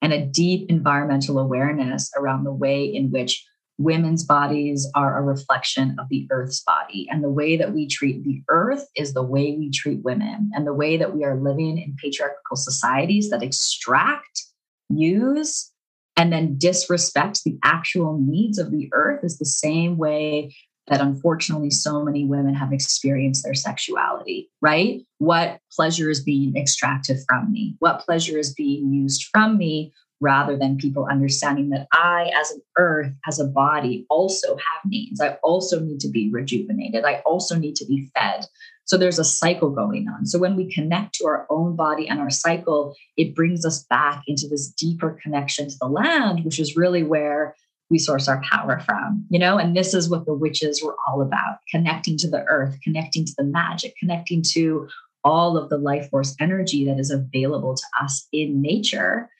[0.00, 3.46] and a deep environmental awareness around the way in which
[3.78, 7.06] women's bodies are a reflection of the earth's body.
[7.10, 10.50] And the way that we treat the earth is the way we treat women.
[10.54, 14.42] And the way that we are living in patriarchal societies that extract,
[14.88, 15.71] use,
[16.16, 20.54] and then disrespect the actual needs of the earth is the same way
[20.88, 25.00] that unfortunately so many women have experienced their sexuality, right?
[25.18, 27.76] What pleasure is being extracted from me?
[27.78, 29.92] What pleasure is being used from me?
[30.20, 35.20] Rather than people understanding that I, as an earth, as a body, also have needs.
[35.20, 37.04] I also need to be rejuvenated.
[37.04, 38.46] I also need to be fed.
[38.84, 40.26] So there's a cycle going on.
[40.26, 44.22] So when we connect to our own body and our cycle, it brings us back
[44.26, 47.54] into this deeper connection to the land, which is really where
[47.90, 49.58] we source our power from, you know?
[49.58, 53.32] And this is what the witches were all about connecting to the earth, connecting to
[53.36, 54.88] the magic, connecting to
[55.24, 59.30] all of the life force energy that is available to us in nature.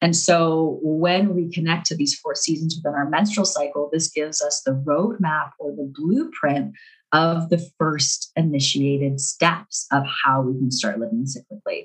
[0.00, 4.42] And so when we connect to these four seasons within our menstrual cycle, this gives
[4.42, 6.74] us the roadmap or the blueprint
[7.12, 11.84] of the first initiated steps of how we can start living cyclically.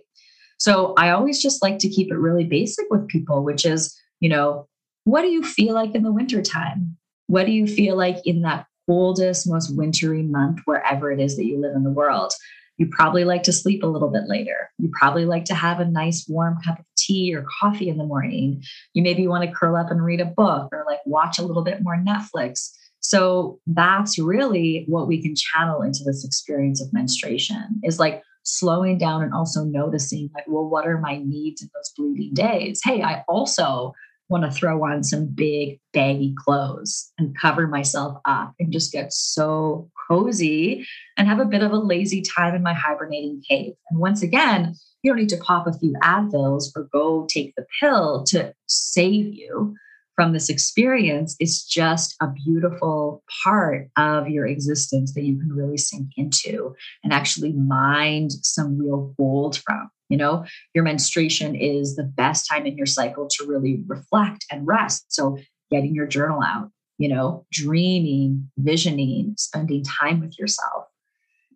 [0.57, 4.29] So I always just like to keep it really basic with people, which is, you
[4.29, 4.67] know,
[5.03, 6.97] what do you feel like in the wintertime?
[7.27, 11.45] What do you feel like in that coldest, most wintry month, wherever it is that
[11.45, 12.33] you live in the world?
[12.77, 14.69] You probably like to sleep a little bit later.
[14.77, 18.05] You probably like to have a nice warm cup of tea or coffee in the
[18.05, 18.63] morning.
[18.93, 21.63] You maybe want to curl up and read a book or like watch a little
[21.63, 22.71] bit more Netflix.
[23.07, 28.97] So that's really what we can channel into this experience of menstruation is like slowing
[28.97, 32.81] down and also noticing like, well, what are my needs in those bleeding days?
[32.83, 33.93] Hey, I also
[34.27, 39.13] want to throw on some big baggy clothes and cover myself up and just get
[39.13, 43.71] so cozy and have a bit of a lazy time in my hibernating cave.
[43.89, 47.65] And once again, you don't need to pop a few Advils or go take the
[47.79, 49.77] pill to save you
[50.17, 55.77] from this experience is just a beautiful part of your existence that you can really
[55.77, 59.89] sink into and actually mine some real gold from.
[60.09, 64.65] You know, your menstruation is the best time in your cycle to really reflect and
[64.65, 65.05] rest.
[65.09, 65.37] So,
[65.69, 70.85] getting your journal out, you know, dreaming, visioning, spending time with yourself.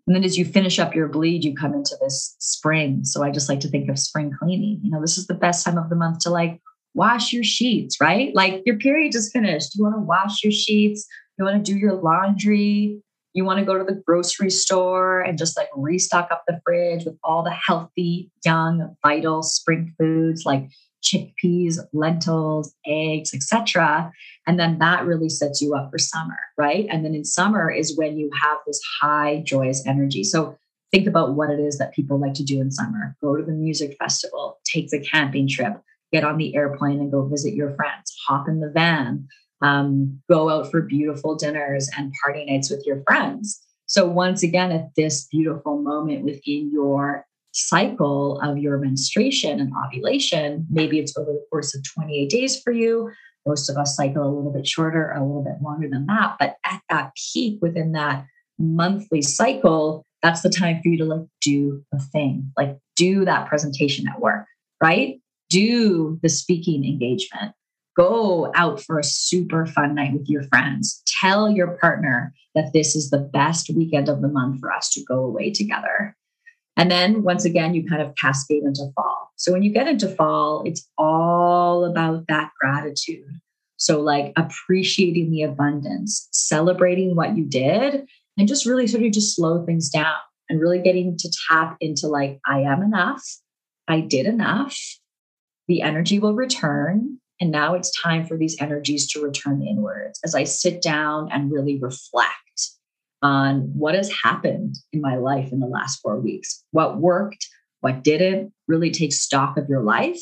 [0.05, 3.05] And then as you finish up your bleed, you come into this spring.
[3.05, 4.81] So I just like to think of spring cleaning.
[4.83, 6.59] You know, this is the best time of the month to like
[6.93, 8.33] wash your sheets, right?
[8.35, 9.75] Like your period is finished.
[9.75, 11.07] You want to wash your sheets.
[11.37, 13.01] You want to do your laundry.
[13.33, 17.05] You want to go to the grocery store and just like restock up the fridge
[17.05, 20.69] with all the healthy, young, vital spring foods like
[21.01, 24.11] chickpeas, lentils, eggs, etc.
[24.45, 26.85] And then that really sets you up for summer, right?
[26.89, 30.23] And then in summer is when you have this high, joyous energy.
[30.23, 30.57] So
[30.91, 33.15] think about what it is that people like to do in summer.
[33.21, 37.25] Go to the music festival, take the camping trip, get on the airplane and go
[37.27, 39.27] visit your friends, hop in the van,
[39.61, 43.61] um, go out for beautiful dinners and party nights with your friends.
[43.85, 50.65] So, once again, at this beautiful moment within your cycle of your menstruation and ovulation,
[50.69, 53.11] maybe it's over the course of 28 days for you.
[53.45, 56.37] Most of us cycle a little bit shorter, a little bit longer than that.
[56.39, 58.25] But at that peak within that
[58.57, 63.47] monthly cycle, that's the time for you to like do the thing, like do that
[63.47, 64.45] presentation at work,
[64.81, 65.20] right?
[65.51, 67.53] Do the speaking engagement.
[67.95, 71.03] Go out for a super fun night with your friends.
[71.19, 75.03] Tell your partner that this is the best weekend of the month for us to
[75.03, 76.15] go away together.
[76.77, 79.31] And then once again, you kind of cascade into fall.
[79.35, 83.27] So when you get into fall, it's all about that gratitude.
[83.75, 88.05] So, like appreciating the abundance, celebrating what you did,
[88.37, 90.15] and just really sort of just slow things down
[90.49, 93.23] and really getting to tap into like, I am enough.
[93.87, 94.77] I did enough
[95.67, 97.17] the energy will return.
[97.39, 101.51] And now it's time for these energies to return inwards as I sit down and
[101.51, 102.35] really reflect
[103.23, 107.47] on what has happened in my life in the last four weeks, what worked,
[107.81, 110.19] what didn't, really take stock of your life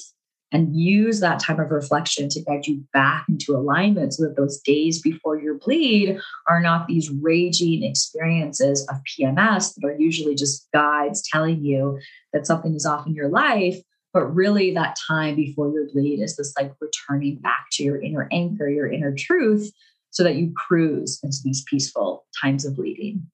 [0.51, 4.59] and use that time of reflection to get you back into alignment so that those
[4.61, 10.67] days before your bleed are not these raging experiences of PMS that are usually just
[10.73, 11.99] guides telling you
[12.33, 13.77] that something is off in your life,
[14.13, 18.27] but really, that time before your bleed is this like returning back to your inner
[18.31, 19.71] anchor, your inner truth,
[20.09, 23.27] so that you cruise into these peaceful times of bleeding.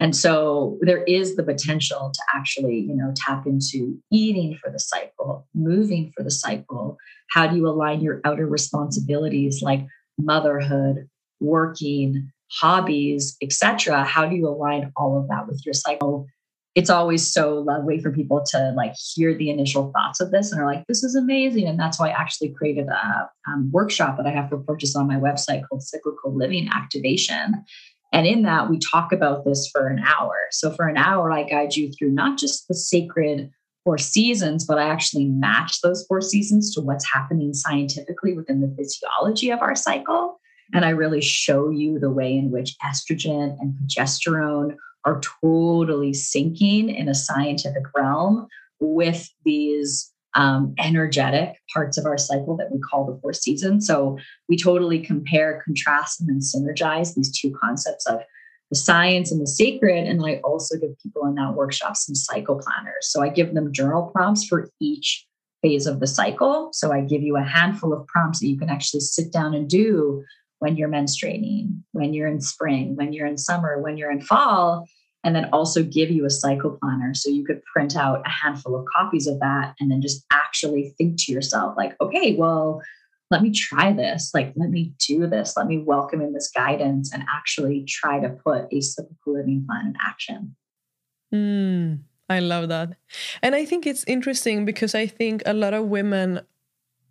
[0.00, 4.78] And so there is the potential to actually, you know, tap into eating for the
[4.78, 6.96] cycle, moving for the cycle.
[7.30, 11.08] How do you align your outer responsibilities like motherhood,
[11.40, 14.04] working, hobbies, etc.
[14.04, 16.26] How do you align all of that with your cycle?
[16.78, 20.60] It's always so lovely for people to like hear the initial thoughts of this and
[20.60, 21.66] are like, this is amazing.
[21.66, 25.08] And that's why I actually created a um, workshop that I have for purchase on
[25.08, 27.64] my website called Cyclical Living Activation.
[28.12, 30.36] And in that, we talk about this for an hour.
[30.52, 33.50] So, for an hour, I guide you through not just the sacred
[33.82, 38.72] four seasons, but I actually match those four seasons to what's happening scientifically within the
[38.78, 40.38] physiology of our cycle.
[40.72, 44.76] And I really show you the way in which estrogen and progesterone
[45.08, 48.46] are totally syncing in a scientific realm
[48.78, 53.86] with these um, energetic parts of our cycle that we call the four seasons.
[53.86, 54.18] So
[54.48, 58.20] we totally compare, contrast, and then synergize these two concepts of
[58.70, 60.06] the science and the sacred.
[60.06, 63.10] And I also give people in that workshop some cycle planners.
[63.10, 65.26] So I give them journal prompts for each
[65.62, 66.68] phase of the cycle.
[66.72, 69.68] So I give you a handful of prompts that you can actually sit down and
[69.68, 70.22] do
[70.58, 74.86] when you're menstruating, when you're in spring, when you're in summer, when you're in fall,
[75.24, 78.76] and then also give you a cycle planner so you could print out a handful
[78.76, 82.80] of copies of that and then just actually think to yourself like okay well
[83.30, 84.30] let me try this.
[84.32, 85.54] Like let me do this.
[85.56, 89.88] Let me welcome in this guidance and actually try to put a cyclical living plan
[89.88, 90.56] in action.
[91.34, 92.00] Mm,
[92.30, 92.94] i love that.
[93.42, 96.40] And i think it's interesting because i think a lot of women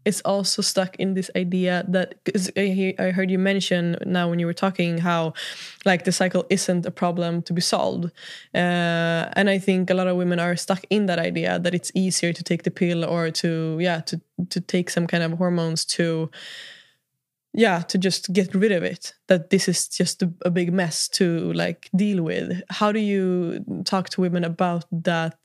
[0.08, 4.46] is also stuck in this idea that because I heard you mention now when you
[4.46, 5.34] were talking how
[5.86, 8.06] like the cycle isn't a problem to be solved,
[8.56, 11.92] uh, and I think a lot of women are stuck in that idea that it's
[11.94, 15.84] easier to take the pill or to yeah to to take some kind of hormones
[15.98, 16.32] to
[17.54, 21.10] yeah to just get rid of it that this is just a, a big mess
[21.10, 22.62] to like deal with.
[22.70, 25.38] How do you talk to women about that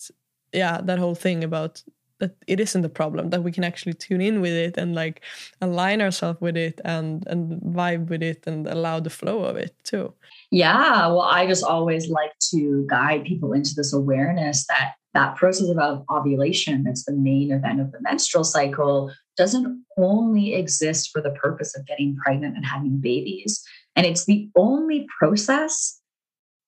[0.53, 1.83] yeah that whole thing about
[2.22, 5.22] that it isn't a problem that we can actually tune in with it and like
[5.61, 9.74] align ourselves with it and and vibe with it and allow the flow of it
[9.82, 10.14] too.
[10.50, 15.68] Yeah well i just always like to guide people into this awareness that that process
[15.68, 21.35] of ovulation that's the main event of the menstrual cycle doesn't only exist for the
[21.44, 23.62] purpose of getting pregnant and having babies
[23.96, 26.00] and it's the only process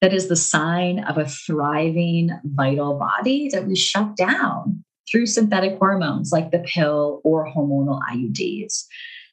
[0.00, 5.78] that is the sign of a thriving vital body that we shut down through synthetic
[5.78, 8.84] hormones like the pill or hormonal IUDs.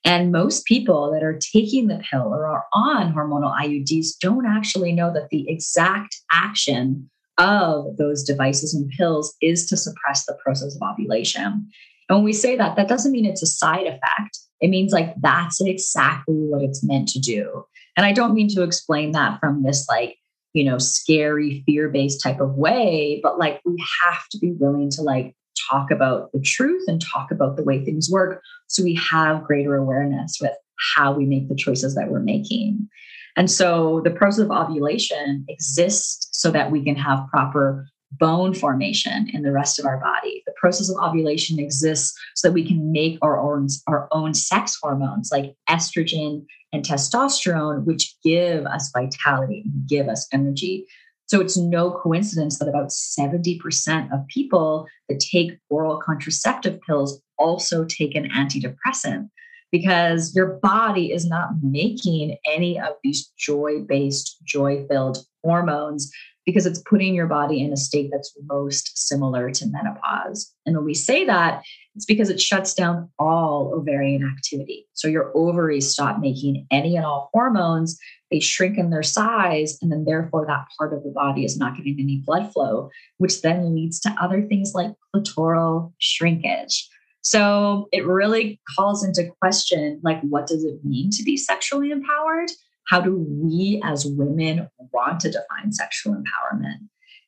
[0.04, 4.94] And most people that are taking the pill or are on hormonal IUDs don't actually
[4.94, 10.76] know that the exact action of those devices and pills is to suppress the process
[10.76, 11.68] of ovulation.
[12.10, 14.40] And when we say that, that doesn't mean it's a side effect.
[14.60, 17.66] It means like that's exactly what it's meant to do.
[17.96, 20.18] And I don't mean to explain that from this like,
[20.54, 24.90] you know, scary, fear based type of way, but like we have to be willing
[24.92, 25.36] to like
[25.70, 29.76] talk about the truth and talk about the way things work so we have greater
[29.76, 30.54] awareness with
[30.96, 32.88] how we make the choices that we're making.
[33.36, 39.30] And so the process of ovulation exists so that we can have proper bone formation
[39.34, 40.44] in the rest of our body.
[40.46, 44.78] The process of ovulation exists so that we can make our own, our own sex
[44.82, 50.86] hormones like estrogen and testosterone, which give us vitality and give us energy.
[51.32, 57.86] So it's no coincidence that about 70% of people that take oral contraceptive pills also
[57.86, 59.30] take an antidepressant
[59.72, 66.12] because your body is not making any of these joy based, joy filled hormones
[66.46, 70.54] because it's putting your body in a state that's most similar to menopause.
[70.66, 71.64] And when we say that,
[71.96, 74.86] it's because it shuts down all ovarian activity.
[74.96, 77.98] So your ovaries stop making any and all hormones,
[78.32, 81.76] they shrink in their size, and then therefore that part of the body is not
[81.76, 86.88] getting any blood flow, which then leads to other things like clitoral shrinkage.
[87.22, 92.50] So it really calls into question like, what does it mean to be sexually empowered?
[92.88, 96.80] How do we as women want to define sexual empowerment?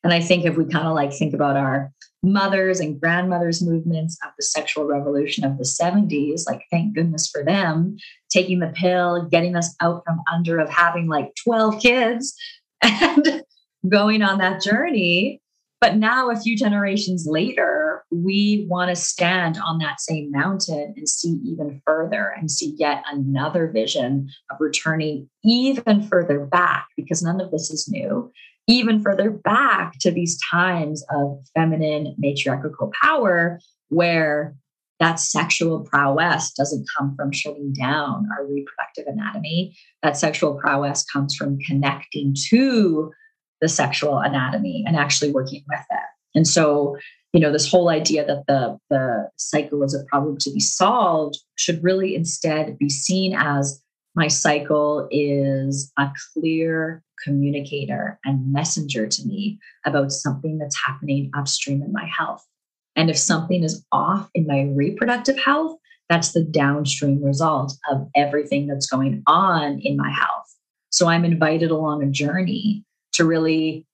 [0.02, 1.92] And I think if we kind of like think about our
[2.24, 7.44] mothers and grandmothers movements of the sexual revolution of the 70s, like thank goodness for
[7.44, 7.96] them,
[8.30, 12.34] taking the pill, getting us out from under of having like 12 kids
[12.82, 13.42] and
[13.88, 15.40] going on that journey.
[15.80, 21.06] But now, a few generations later, we want to stand on that same mountain and
[21.06, 27.38] see even further and see yet another vision of returning even further back because none
[27.38, 28.32] of this is new
[28.66, 34.56] even further back to these times of feminine matriarchal power where
[35.00, 39.76] that sexual prowess doesn't come from shutting down our reproductive anatomy.
[40.02, 43.12] That sexual prowess comes from connecting to
[43.60, 46.36] the sexual anatomy and actually working with it.
[46.36, 46.96] And so,
[47.32, 51.38] you know, this whole idea that the, the cycle is a problem to be solved
[51.56, 53.82] should really instead be seen as
[54.14, 61.82] My cycle is a clear communicator and messenger to me about something that's happening upstream
[61.82, 62.46] in my health.
[62.96, 68.66] And if something is off in my reproductive health, that's the downstream result of everything
[68.66, 70.54] that's going on in my health.
[70.90, 72.84] So I'm invited along a journey
[73.14, 73.86] to really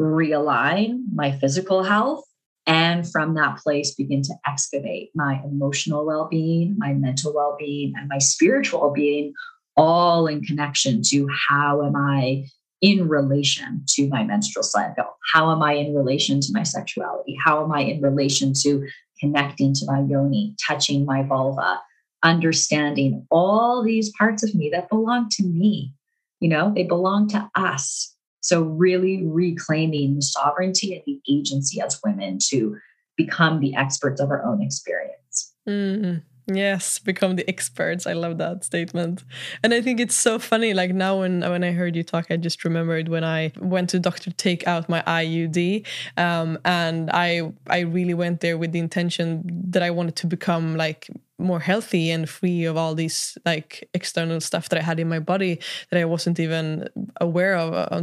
[0.00, 2.24] realign my physical health
[2.66, 8.18] and from that place begin to excavate my emotional well-being my mental well-being and my
[8.18, 9.32] spiritual well-being
[9.76, 12.44] all in connection to how am i
[12.82, 15.16] in relation to my menstrual cycle?
[15.32, 17.36] How am i in relation to my sexuality?
[17.42, 18.86] How am i in relation to
[19.18, 21.80] connecting to my yoni touching my vulva
[22.22, 25.94] understanding all these parts of me that belong to me
[26.40, 26.72] you know?
[26.74, 28.14] They belong to us
[28.46, 32.76] so, really reclaiming the sovereignty and the agency as women to
[33.16, 35.52] become the experts of our own experience.
[35.68, 36.22] Mm.
[36.46, 38.06] Yes, become the experts.
[38.06, 39.24] I love that statement.
[39.64, 40.74] And I think it's so funny.
[40.74, 43.98] Like now when when I heard you talk, I just remembered when I went to
[43.98, 45.84] doctor to take out my IUD.
[46.16, 50.76] Um, and I I really went there with the intention that I wanted to become
[50.76, 55.08] like more healthy and free of all these like external stuff that I had in
[55.08, 55.60] my body
[55.90, 56.88] that I wasn't even
[57.20, 58.02] aware of uh,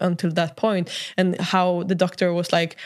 [0.00, 0.90] until that point.
[1.16, 2.76] And how the doctor was like,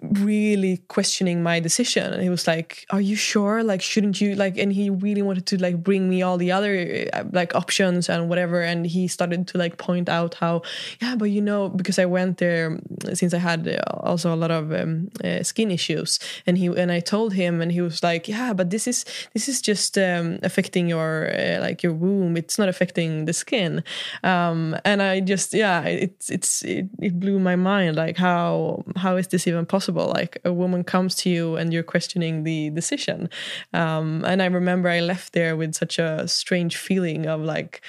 [0.00, 2.12] really questioning my decision.
[2.12, 3.62] And he was like are you sure?
[3.62, 7.06] Like shouldn't you like and he really wanted to like bring me all the other
[7.12, 8.62] uh, like options and whatever.
[8.62, 10.62] And he started to like point out how
[11.00, 12.78] yeah but you know because i went there
[13.12, 16.18] since i had uh, also a lot of um, uh, skin issues.
[16.46, 19.48] And he and i told him and he was like yeah but this is this
[19.48, 22.36] is just um, affecting your uh, like your womb.
[22.36, 23.82] It's not affecting the skin.
[24.22, 29.16] Um, and i just yeah it's it's it, it blew my mind like how how
[29.16, 32.70] is this even possible possible like a woman comes to you and you're questioning the
[32.70, 33.28] decision.
[33.72, 37.80] Um, and i remember i left there with such a strange feeling of like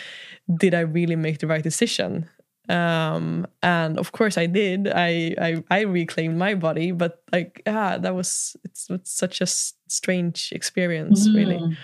[0.60, 2.30] did i really make the right decision?
[2.70, 4.88] Um, and of course i did.
[4.88, 9.48] I, I i reclaimed my body but like yeah that was it's, it's such a
[9.88, 11.36] strange experience mm.
[11.36, 11.78] really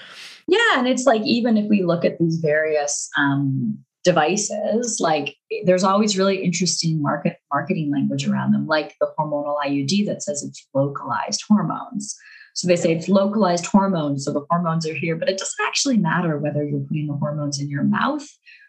[0.47, 5.35] yeah and it's like even if we look at these various um devices like
[5.65, 10.43] there's always really interesting market marketing language around them like the hormonal iud that says
[10.43, 12.15] it's localized hormones.
[12.53, 15.97] So they say it's localized hormones so the hormones are here but it doesn't actually
[15.97, 18.25] matter whether you're putting the hormones in your mouth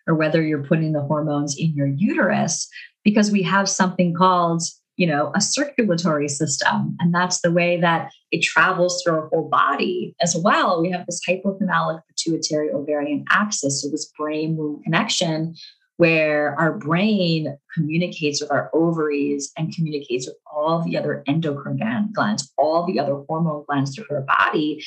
[0.08, 2.68] or whether you're putting the hormones in your uterus
[3.04, 4.62] because we have something called
[4.96, 6.96] you know a circulatory system.
[7.00, 10.80] And that's the way that it travels through our whole body as well.
[10.80, 15.54] We have this hypothalamic pituitary ovarian axis so this brain womb connection
[15.98, 22.52] where our brain communicates with our ovaries and communicates with all the other endocrine glands
[22.58, 24.84] all the other hormone glands through our body.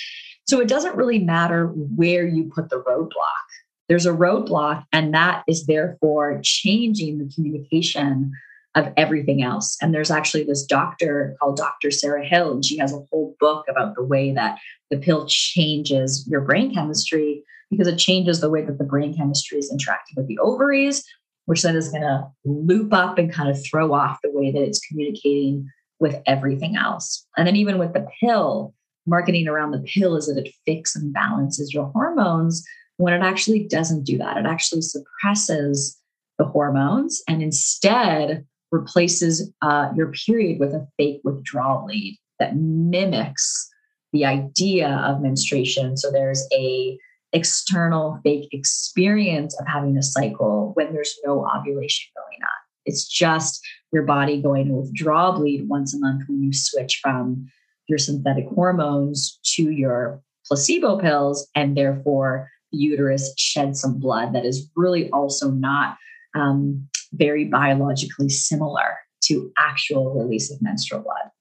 [0.47, 3.49] So it doesn't really matter where you put the roadblock.
[3.87, 8.31] There's a roadblock and that is therefore changing the communication
[8.75, 9.77] of everything else.
[9.81, 11.91] And there's actually this doctor called Dr.
[11.91, 14.59] Sarah Hill, and she has a whole book about the way that
[14.89, 19.57] the pill changes your brain chemistry because it changes the way that the brain chemistry
[19.57, 21.03] is interacting with the ovaries,
[21.45, 24.61] which then is going to loop up and kind of throw off the way that
[24.61, 25.67] it's communicating
[25.99, 27.25] with everything else.
[27.37, 28.73] And then even with the pill,
[29.05, 32.63] marketing around the pill is that it fixes and balances your hormones
[32.97, 34.37] when it actually doesn't do that.
[34.37, 35.97] It actually suppresses
[36.37, 43.69] the hormones and instead replaces uh, your period with a fake withdrawal bleed that mimics
[44.13, 45.97] the idea of menstruation.
[45.97, 46.97] So there's a
[47.33, 52.59] external fake experience of having a cycle when there's no ovulation going on.
[52.85, 53.61] It's just
[53.91, 57.47] your body going to withdraw bleed once a month when you switch from
[57.87, 64.45] your synthetic hormones to your placebo pills, and therefore the uterus sheds some blood that
[64.45, 65.97] is really also not
[66.35, 71.31] um, very biologically similar to actual release of menstrual blood.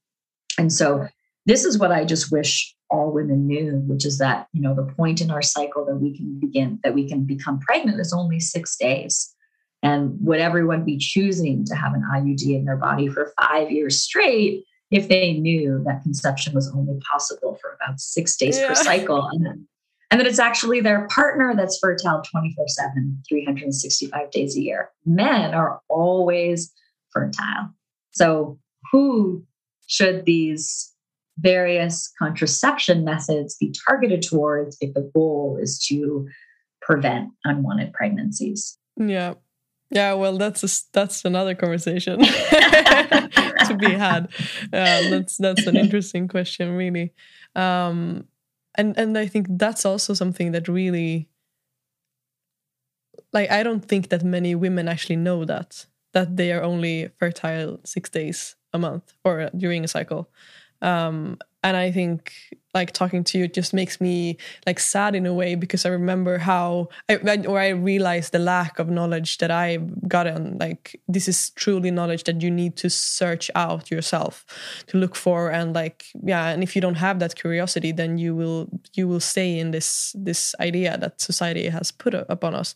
[0.58, 1.06] And so
[1.46, 4.92] this is what I just wish all women knew, which is that, you know, the
[4.94, 8.40] point in our cycle that we can begin, that we can become pregnant is only
[8.40, 9.34] six days.
[9.82, 14.02] And would everyone be choosing to have an IUD in their body for five years
[14.02, 18.68] straight if they knew that conception was only possible for about six days yeah.
[18.68, 19.28] per cycle?
[19.30, 19.66] And
[20.10, 24.90] and that it's actually their partner that's fertile 24 7, 365 days a year.
[25.04, 26.72] Men are always
[27.12, 27.70] fertile.
[28.12, 28.58] So,
[28.90, 29.44] who
[29.86, 30.92] should these
[31.38, 36.26] various contraception methods be targeted towards if the goal is to
[36.80, 38.78] prevent unwanted pregnancies?
[38.96, 39.34] Yeah.
[39.90, 44.28] Yeah, well, that's a, that's another conversation to be had.
[44.70, 47.14] Yeah, that's that's an interesting question, really.
[47.54, 48.26] Um,
[48.78, 51.28] and and i think that's also something that really
[53.32, 57.80] like I don't think that many women actually know that that they are only fertile
[57.84, 60.30] six days a month or during a cycle.
[60.80, 62.32] Um, and I think
[62.74, 64.36] like talking to you it just makes me
[64.66, 68.78] like sad in a way because I remember how I, or I realized the lack
[68.78, 72.90] of knowledge that I got on like this is truly knowledge that you need to
[72.90, 74.44] search out yourself
[74.88, 78.36] to look for and like yeah and if you don't have that curiosity then you
[78.36, 82.74] will you will stay in this this idea that society has put upon us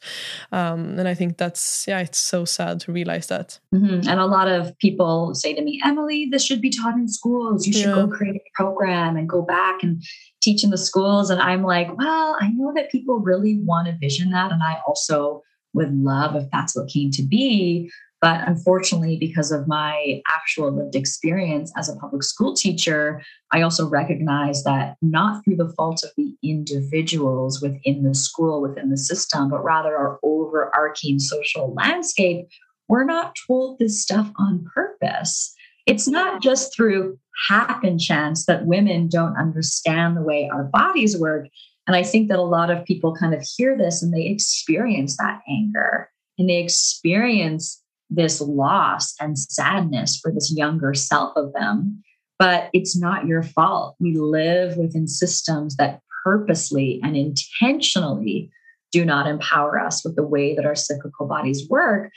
[0.52, 4.08] um, and I think that's yeah it's so sad to realize that mm-hmm.
[4.08, 7.66] and a lot of people say to me Emily this should be taught in schools
[7.66, 7.94] you should yeah.
[7.94, 10.02] go create a program and go back and
[10.42, 11.30] teach in the schools.
[11.30, 14.52] And I'm like, well, I know that people really want to vision that.
[14.52, 15.42] And I also
[15.74, 17.90] would love if that's what came to be.
[18.20, 23.20] But unfortunately, because of my actual lived experience as a public school teacher,
[23.50, 28.90] I also recognize that not through the fault of the individuals within the school, within
[28.90, 32.46] the system, but rather our overarching social landscape,
[32.88, 35.52] we're not told this stuff on purpose.
[35.86, 37.18] It's not just through
[37.48, 41.48] happen chance that women don't understand the way our bodies work.
[41.86, 45.16] And I think that a lot of people kind of hear this and they experience
[45.16, 46.08] that anger
[46.38, 52.02] and they experience this loss and sadness for this younger self of them.
[52.38, 53.96] But it's not your fault.
[53.98, 58.50] We live within systems that purposely and intentionally
[58.92, 62.12] do not empower us with the way that our cyclical bodies work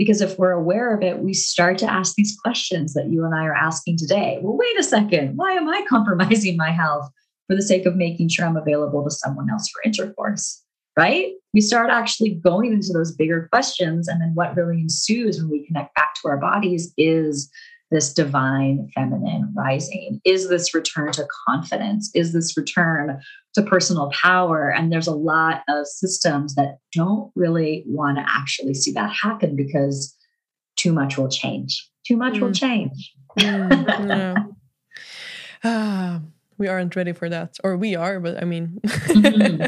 [0.00, 3.34] because if we're aware of it, we start to ask these questions that you and
[3.34, 4.38] I are asking today.
[4.40, 5.36] Well, wait a second.
[5.36, 7.10] Why am I compromising my health
[7.46, 10.64] for the sake of making sure I'm available to someone else for intercourse?
[10.96, 11.32] Right?
[11.52, 14.08] We start actually going into those bigger questions.
[14.08, 17.50] And then what really ensues when we connect back to our bodies is
[17.90, 20.20] this divine feminine rising?
[20.24, 22.10] Is this return to confidence?
[22.14, 23.20] Is this return
[23.54, 24.70] to personal power?
[24.70, 29.56] And there's a lot of systems that don't really want to actually see that happen
[29.56, 30.16] because
[30.76, 31.88] too much will change.
[32.06, 32.40] Too much mm.
[32.40, 33.12] will change.
[33.38, 34.54] Mm,
[35.64, 36.20] ah,
[36.58, 39.66] we aren't ready for that, or we are, but I mean, mm-hmm.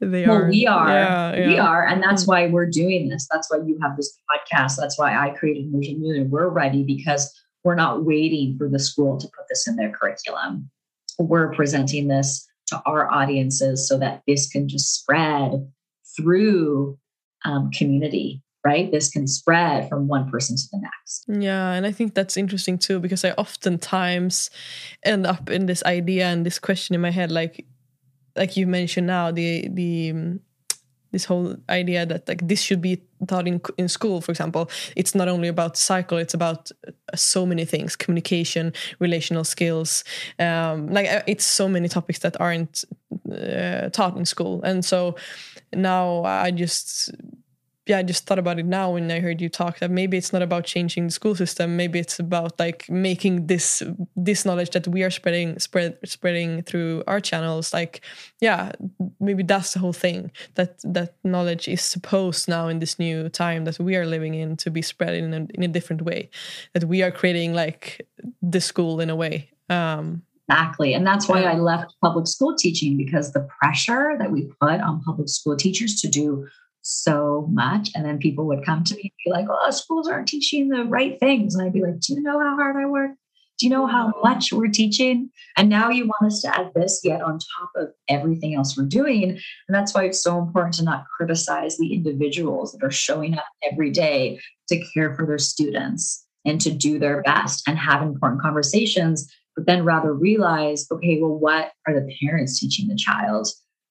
[0.10, 0.48] they well, are.
[0.48, 0.88] We are.
[0.88, 1.46] Yeah, yeah.
[1.46, 2.28] We are, and that's mm.
[2.28, 3.26] why we're doing this.
[3.30, 4.76] That's why you have this podcast.
[4.76, 6.30] That's why I created Vision Moon.
[6.30, 7.32] We're ready because
[7.64, 10.70] we're not waiting for the school to put this in their curriculum.
[11.18, 15.70] We're presenting this to our audiences so that this can just spread
[16.16, 16.98] through
[17.44, 18.90] um, community right?
[18.90, 21.24] This can spread from one person to the next.
[21.28, 24.50] Yeah, and I think that's interesting too because I oftentimes
[25.04, 27.66] end up in this idea and this question in my head, like
[28.36, 30.38] like you mentioned now, the the
[31.12, 35.14] this whole idea that like this should be taught in in school for example it's
[35.14, 40.04] not only about cycle it's about uh, so many things communication relational skills
[40.38, 42.84] um, like uh, it's so many topics that aren't
[43.30, 44.62] uh, taught in school.
[44.62, 45.16] And so
[45.74, 47.10] now i just
[47.88, 50.32] yeah, I just thought about it now when I heard you talk that maybe it's
[50.32, 51.74] not about changing the school system.
[51.74, 53.82] Maybe it's about like making this
[54.14, 57.72] this knowledge that we are spreading spread spreading through our channels.
[57.72, 58.02] Like,
[58.40, 58.72] yeah,
[59.20, 60.30] maybe that's the whole thing.
[60.56, 64.56] That that knowledge is supposed now in this new time that we are living in
[64.58, 66.28] to be spread in a, in a different way.
[66.74, 68.06] That we are creating like
[68.42, 69.50] the school in a way.
[69.70, 70.94] Um, Exactly.
[70.94, 75.02] And that's why I left public school teaching because the pressure that we put on
[75.02, 76.48] public school teachers to do
[76.88, 77.90] so much.
[77.94, 80.84] And then people would come to me and be like, oh, schools aren't teaching the
[80.84, 81.54] right things.
[81.54, 83.10] And I'd be like, do you know how hard I work?
[83.58, 84.22] Do you know how mm.
[84.22, 85.30] much we're teaching?
[85.56, 88.86] And now you want us to add this yet on top of everything else we're
[88.86, 89.22] doing.
[89.22, 93.44] And that's why it's so important to not criticize the individuals that are showing up
[93.70, 98.40] every day to care for their students and to do their best and have important
[98.40, 103.48] conversations, but then rather realize, okay, well, what are the parents teaching the child?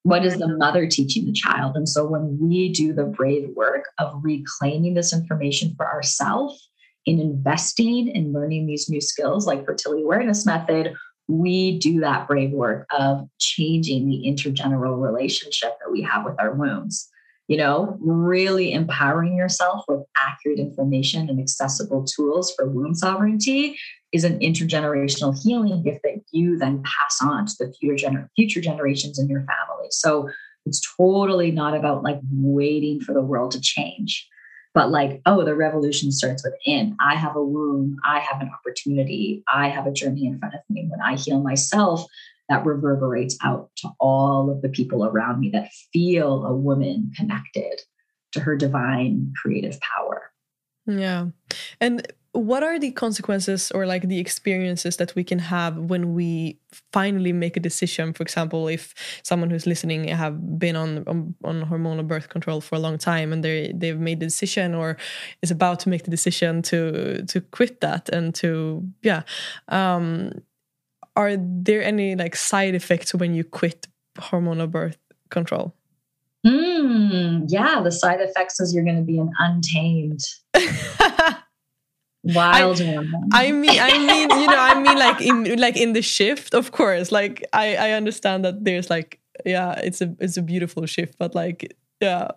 [0.08, 1.76] What is the mother teaching the child?
[1.76, 6.70] And so when we do the brave work of reclaiming this information for ourselves,
[7.04, 10.94] in investing in learning these new skills like fertility awareness method,
[11.28, 16.54] we do that brave work of changing the intergeneral relationship that we have with our
[16.54, 17.08] wombs.
[17.48, 23.78] You know, really empowering yourself with accurate information and accessible tools for womb sovereignty
[24.12, 28.60] is an intergenerational healing gift that you then pass on to the future, gener- future
[28.60, 29.88] generations in your family.
[29.90, 30.28] So
[30.66, 34.28] it's totally not about like waiting for the world to change,
[34.74, 36.96] but like, oh, the revolution starts within.
[37.00, 40.60] I have a womb, I have an opportunity, I have a journey in front of
[40.68, 40.86] me.
[40.88, 42.04] When I heal myself,
[42.48, 47.80] that reverberates out to all of the people around me that feel a woman connected
[48.32, 50.30] to her divine creative power.
[50.86, 51.26] Yeah.
[51.80, 56.58] And what are the consequences or like the experiences that we can have when we
[56.92, 61.64] finally make a decision for example if someone who's listening have been on on, on
[61.64, 64.96] hormonal birth control for a long time and they they've made the decision or
[65.42, 69.22] is about to make the decision to to quit that and to yeah
[69.68, 70.30] um
[71.18, 74.98] are there any like side effects when you quit hormonal birth
[75.30, 75.74] control?
[76.46, 80.20] Mm, yeah the side effects is you're going to be an untamed
[82.22, 82.94] wild I,
[83.32, 86.70] I mean i mean you know i mean like in like in the shift of
[86.70, 87.10] course.
[87.10, 91.34] Like i i understand that there's like yeah it's a it's a beautiful shift but
[91.34, 92.28] like yeah.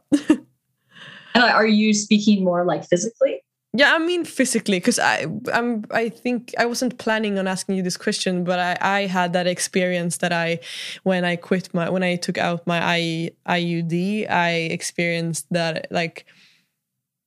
[1.36, 6.09] And are you speaking more like physically yeah i mean physically because i i'm i
[6.09, 10.17] think i wasn't planning on asking you this question but i i had that experience
[10.17, 10.59] that i
[11.03, 16.26] when i quit my when i took out my I, iud i experienced that like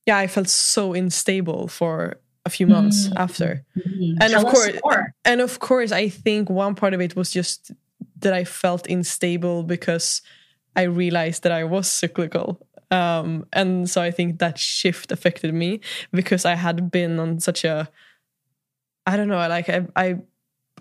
[0.05, 3.17] yeah i felt so unstable for a few months mm-hmm.
[3.17, 4.21] after mm-hmm.
[4.21, 7.71] and Tell of course and of course i think one part of it was just
[8.19, 10.21] that i felt unstable because
[10.75, 12.61] i realized that i was cyclical
[12.91, 15.79] um, and so i think that shift affected me
[16.11, 17.89] because i had been on such a
[19.05, 20.17] i don't know like i i,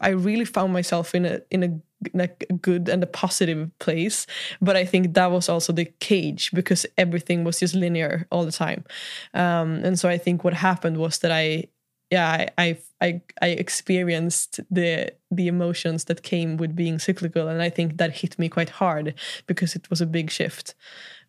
[0.00, 1.80] I really found myself in a in a
[2.12, 4.26] like good and a positive place.
[4.60, 8.52] But i think that was also the cage because everything was just linear all the
[8.52, 8.84] time.
[9.32, 11.64] Um, and so i think what happened was that i
[12.10, 17.48] yeah I, I i experienced the the emotions that came with being cyclical.
[17.48, 19.14] And i think that hit me quite hard
[19.46, 20.74] because it was a big shift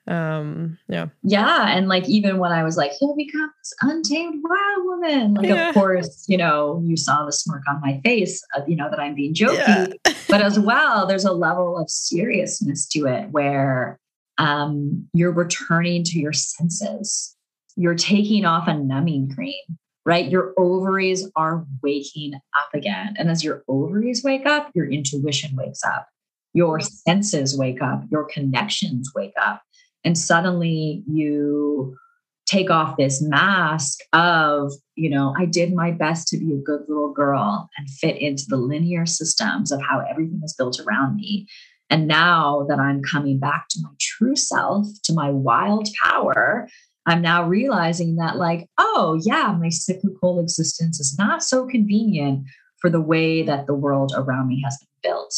[0.08, 1.08] um yeah.
[1.24, 5.47] Yeah and like even when i was like he'll become this untamed wild woman like
[5.47, 5.70] yeah.
[5.70, 8.99] of course you know you saw the smirk on my face uh, you know that
[8.99, 9.58] i'm being jokey.
[10.06, 10.14] Yeah.
[10.30, 13.99] but as well there's a level of seriousness to it where
[14.38, 17.36] um you're returning to your senses.
[17.78, 20.30] You're taking off a numbing cream right?
[20.30, 23.16] Your ovaries are waking up again.
[23.18, 26.08] And as your ovaries wake up your intuition wakes up.
[26.53, 28.03] Your senses wake up.
[28.12, 29.64] Your connections wake up
[30.06, 31.97] and suddenly you
[32.45, 36.82] take off this mask of you know i did my best to be a good
[36.88, 41.47] little girl and fit into the linear systems of how everything is built around me.
[41.89, 46.68] And now that i'm coming back to my true self to my wild power
[47.06, 52.45] i'm now realizing that like oh yeah my cyclical existence is not so convenient
[52.80, 55.34] for the way that the world around me has been built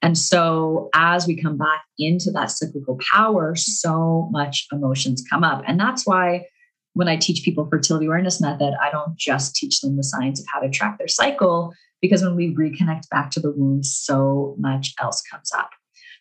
[0.00, 5.62] and so, as we come back into that cyclical power, so much emotions come up.
[5.66, 6.46] And that's why
[6.94, 10.46] when I teach people fertility awareness method, I don't just teach them the science of
[10.52, 14.94] how to track their cycle, because when we reconnect back to the womb, so much
[15.00, 15.70] else comes up.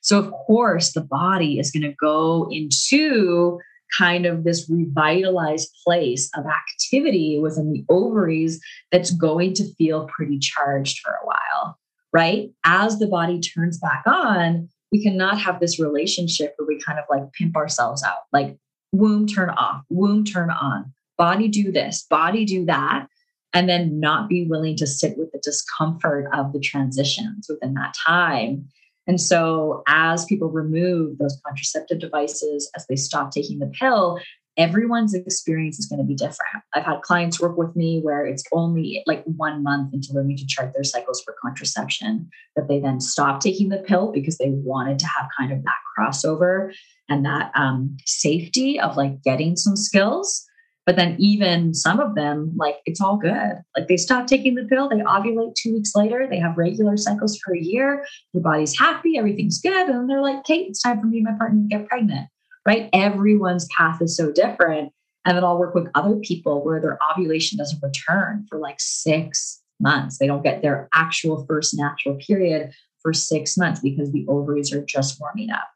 [0.02, 3.60] So, of course, the body is going to go into
[3.98, 8.60] kind of this revitalized place of activity within the ovaries
[8.92, 11.78] that's going to feel pretty charged for a while
[12.14, 12.50] right?
[12.64, 17.06] As the body turns back on, we cannot have this relationship where we kind of
[17.10, 18.58] like pimp ourselves out, like
[18.92, 23.08] womb turn off, womb turn on, body do this, body do that,
[23.54, 27.96] and then not be willing to sit with the discomfort of the transitions within that
[28.06, 28.68] time.
[29.08, 34.20] And so, as people remove those contraceptive devices, as they stop taking the pill,
[34.58, 36.64] everyone's experience is going to be different.
[36.74, 40.48] I've had clients work with me where it's only like one month they need to
[40.48, 45.00] chart their cycles for contraception that they then stop taking the pill because they wanted
[45.00, 46.74] to have kind of that crossover
[47.08, 50.44] and that um, safety of like getting some skills.
[50.86, 53.62] But then even some of them, like it's all good.
[53.76, 57.38] Like they stop taking the pill, they ovulate two weeks later, they have regular cycles
[57.38, 59.90] for a year, their body's happy, everything's good.
[59.90, 62.30] And they're like, Kate, it's time for me and my partner to get pregnant
[62.68, 62.90] right?
[62.92, 64.92] Everyone's path is so different.
[65.26, 69.62] And then I'll work with other people where their ovulation doesn't return for like six
[69.80, 70.18] months.
[70.18, 74.84] They don't get their actual first natural period for six months because the ovaries are
[74.84, 75.68] just warming up.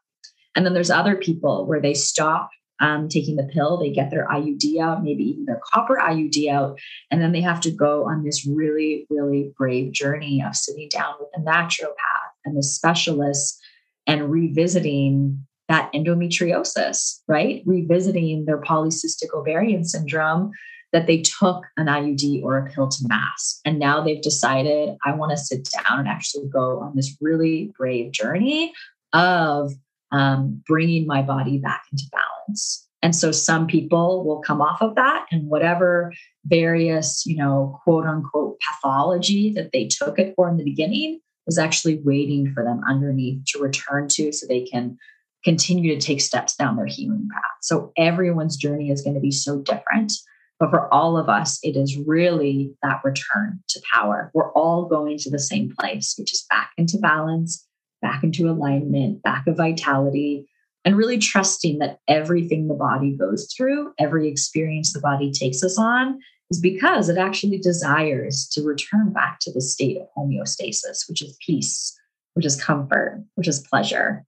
[0.54, 4.26] And then there's other people where they stop um, taking the pill, they get their
[4.26, 6.78] IUD out, maybe even their copper IUD out,
[7.10, 11.14] and then they have to go on this really, really brave journey of sitting down
[11.20, 13.60] with a naturopath and the specialists
[14.06, 17.62] and revisiting that endometriosis, right?
[17.64, 20.52] Revisiting their polycystic ovarian syndrome
[20.92, 23.60] that they took an IUD or a pill to mask.
[23.64, 27.72] And now they've decided, I want to sit down and actually go on this really
[27.78, 28.74] brave journey
[29.14, 29.72] of
[30.10, 32.86] um, bringing my body back into balance.
[33.00, 36.12] And so some people will come off of that and whatever
[36.44, 41.58] various, you know, quote unquote pathology that they took it for in the beginning is
[41.58, 44.98] actually waiting for them underneath to return to so they can
[45.44, 47.42] continue to take steps down their healing path.
[47.62, 50.12] So everyone's journey is going to be so different.
[50.58, 54.30] But for all of us, it is really that return to power.
[54.32, 57.66] We're all going to the same place, which is back into balance,
[58.00, 60.46] back into alignment, back of vitality,
[60.84, 65.78] and really trusting that everything the body goes through, every experience the body takes us
[65.78, 66.18] on,
[66.50, 71.36] is because it actually desires to return back to the state of homeostasis, which is
[71.44, 71.96] peace,
[72.34, 74.24] which is comfort, which is pleasure.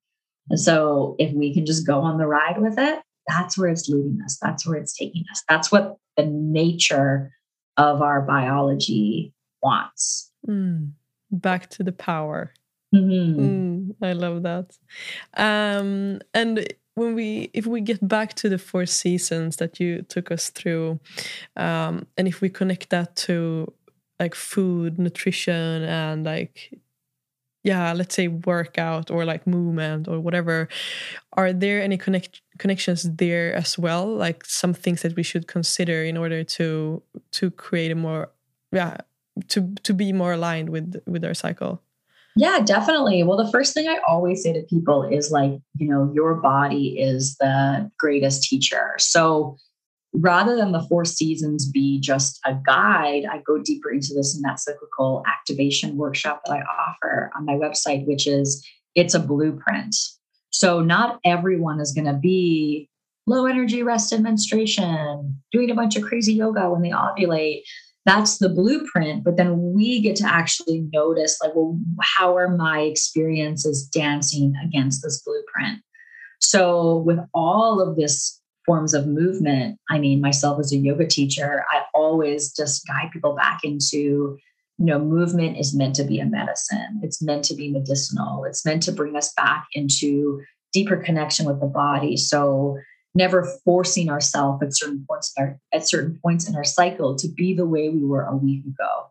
[0.50, 3.88] And so if we can just go on the ride with it, that's where it's
[3.88, 4.38] leading us.
[4.40, 5.42] That's where it's taking us.
[5.48, 7.32] That's what the nature
[7.76, 9.32] of our biology
[9.62, 10.30] wants.
[10.46, 10.92] Mm.
[11.30, 12.52] Back to the power.
[12.94, 13.40] Mm-hmm.
[13.40, 14.76] Mm, I love that.
[15.36, 20.30] Um, and when we if we get back to the four seasons that you took
[20.30, 21.00] us through
[21.56, 23.72] um, and if we connect that to
[24.20, 26.72] like food nutrition and like
[27.64, 30.68] yeah let's say workout or like movement or whatever
[31.32, 36.04] are there any connect connections there as well like some things that we should consider
[36.04, 37.02] in order to
[37.32, 38.30] to create a more
[38.70, 38.96] yeah
[39.48, 41.80] to to be more aligned with with our cycle
[42.36, 43.22] yeah, definitely.
[43.22, 46.98] Well, the first thing I always say to people is like, you know, your body
[46.98, 48.94] is the greatest teacher.
[48.98, 49.56] So
[50.14, 54.42] rather than the four seasons be just a guide, I go deeper into this in
[54.42, 59.94] that cyclical activation workshop that I offer on my website, which is it's a blueprint.
[60.50, 62.88] So not everyone is going to be
[63.26, 67.62] low energy rested menstruation, doing a bunch of crazy yoga when they ovulate
[68.04, 72.80] that's the blueprint but then we get to actually notice like well how are my
[72.80, 75.80] experiences dancing against this blueprint
[76.40, 79.78] so with all of this forms of movement.
[79.90, 84.38] I mean myself as a yoga teacher i always just guide people back into
[84.78, 87.00] you know movement is meant to be a medicine.
[87.02, 88.44] It's meant to be medicinal.
[88.44, 90.42] It's meant to bring us back into
[90.72, 92.16] deeper connection with the body.
[92.16, 92.78] So
[93.14, 97.28] never forcing ourselves at certain points in our, at certain points in our cycle to
[97.28, 99.06] be the way we were a week ago.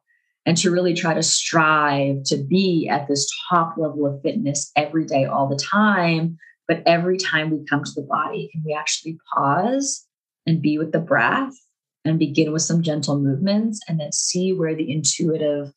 [0.46, 5.06] And to really try to strive to be at this top level of fitness every
[5.06, 6.38] day all the time
[6.68, 10.06] but every time we come to the body can we actually pause
[10.46, 11.54] and be with the breath
[12.06, 15.72] and begin with some gentle movements and then see where the intuitive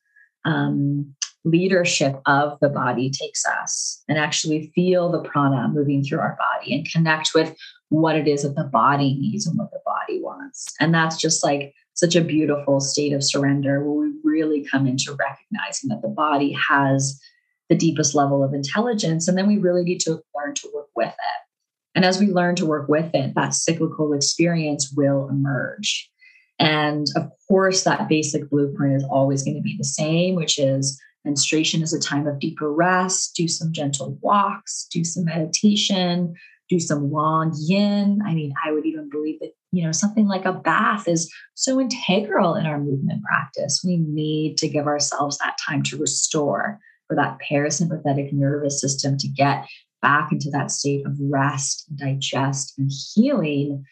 [0.45, 1.15] um,
[1.45, 6.75] leadership of the body takes us and actually feel the prana moving through our body
[6.75, 7.57] and connect with
[7.89, 10.67] what it is that the body needs and what the body wants.
[10.81, 15.17] And that's just like such a beautiful state of surrender where we really come into
[15.19, 17.21] recognizing that the body has
[17.69, 19.29] the deepest level of intelligence.
[19.29, 21.47] And then we really need to learn to work with it.
[21.95, 26.11] And as we learn to work with it, that cyclical experience will emerge.
[26.59, 31.01] And of course, that basic blueprint is always going to be the same, which is
[31.25, 36.35] menstruation is a time of deeper rest, do some gentle walks, do some meditation,
[36.69, 38.21] do some long yin.
[38.25, 41.81] I mean, I would even believe that, you know, something like a bath is so
[41.81, 43.83] integral in our movement practice.
[43.85, 46.79] We need to give ourselves that time to restore
[47.09, 49.67] for that parasympathetic nervous system to get
[50.03, 53.85] back into that state of rest, and digest, and healing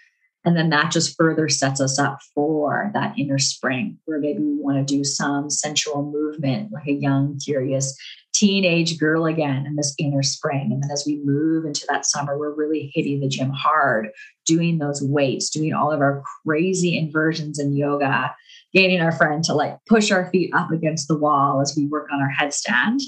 [0.44, 4.56] and then that just further sets us up for that inner spring where maybe we
[4.60, 7.96] want to do some sensual movement like a young, curious
[8.34, 10.70] teenage girl again in this inner spring.
[10.72, 14.08] And then as we move into that summer, we're really hitting the gym hard,
[14.44, 18.34] doing those weights, doing all of our crazy inversions in yoga,
[18.74, 22.08] getting our friend to like push our feet up against the wall as we work
[22.12, 23.00] on our headstand.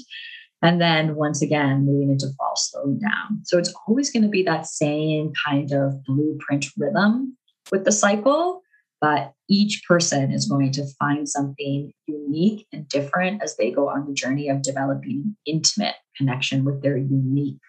[0.61, 3.41] And then once again, moving into fall, slowing down.
[3.43, 7.37] So it's always going to be that same kind of blueprint rhythm
[7.71, 8.61] with the cycle,
[8.99, 14.07] but each person is going to find something unique and different as they go on
[14.07, 17.59] the journey of developing intimate connection with their unique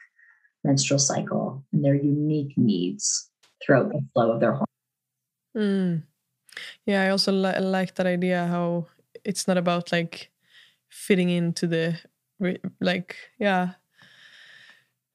[0.64, 3.30] menstrual cycle and their unique needs
[3.62, 4.66] throughout the flow of their hormones.
[5.57, 6.03] Mm.
[6.86, 8.86] Yeah, I also li- like that idea how
[9.24, 10.30] it's not about like
[10.88, 11.98] fitting into the
[12.80, 13.72] like yeah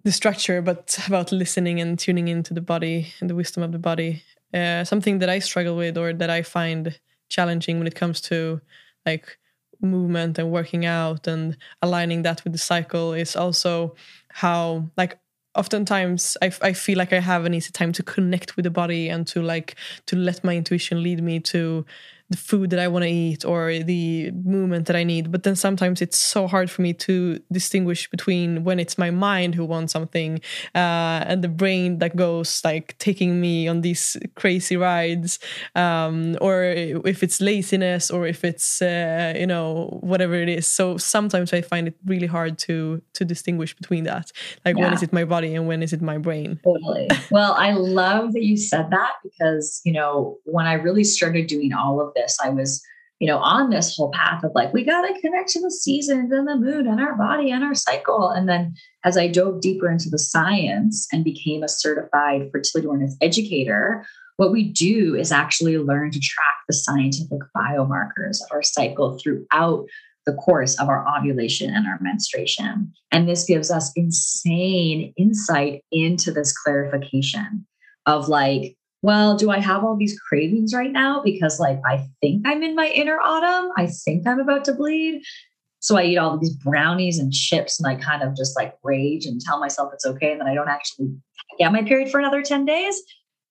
[0.03, 3.79] the structure but about listening and tuning into the body and the wisdom of the
[3.79, 4.23] body.
[4.53, 8.61] Uh, something that i struggle with or that i find challenging when it comes to
[9.03, 9.39] like
[9.81, 13.95] movement and working out and aligning that with the cycle is also
[14.29, 15.17] how like
[15.55, 19.09] oftentimes I, I feel like i have an easy time to connect with the body
[19.09, 19.75] and to like
[20.07, 21.85] to let my intuition lead me to
[22.33, 25.31] the food that I want to eat or the movement that I need.
[25.31, 29.53] But then sometimes it's so hard for me to distinguish between when it's my mind
[29.53, 30.41] who wants something
[30.73, 35.37] uh, and the brain that goes like taking me on these crazy rides,
[35.75, 40.65] um, or if it's laziness or if it's uh, you know whatever it is.
[40.65, 44.31] So sometimes I find it really hard to to distinguish between that.
[44.65, 44.85] Like yeah.
[44.85, 46.59] when is it my body and when is it my brain?
[46.63, 47.09] Totally.
[47.31, 51.73] well, I love that you said that because you know when I really started doing
[51.73, 52.83] all of this, I was
[53.23, 56.29] you know, on this whole path of like, we got to connect to the seasons
[56.33, 58.29] and the moon and our body and our cycle.
[58.29, 63.15] And then as I dove deeper into the science and became a certified fertility awareness
[63.21, 64.05] educator,
[64.35, 69.85] what we do is actually learn to track the scientific biomarkers of our cycle throughout
[70.25, 72.91] the course of our ovulation and our menstruation.
[73.11, 77.65] And this gives us insane insight into this clarification
[78.05, 81.21] of like, well, do I have all these cravings right now?
[81.21, 83.71] Because, like, I think I'm in my inner autumn.
[83.77, 85.21] I think I'm about to bleed.
[85.79, 89.25] So I eat all these brownies and chips and I kind of just like rage
[89.25, 90.31] and tell myself it's okay.
[90.31, 91.13] And then I don't actually
[91.59, 93.03] get my period for another 10 days.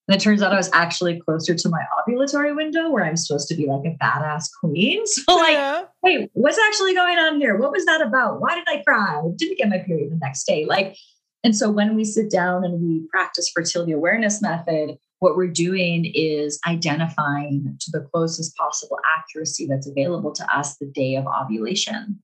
[0.09, 3.49] And it turns out I was actually closer to my ovulatory window where I'm supposed
[3.49, 5.05] to be like a badass queen.
[5.07, 5.83] So, like, yeah.
[6.03, 7.59] wait, what's actually going on here?
[7.59, 8.41] What was that about?
[8.41, 9.21] Why did I cry?
[9.21, 10.65] I didn't get my period the next day.
[10.65, 10.97] Like,
[11.45, 16.11] and so when we sit down and we practice fertility awareness method, what we're doing
[16.17, 22.21] is identifying to the closest possible accuracy that's available to us the day of ovulation.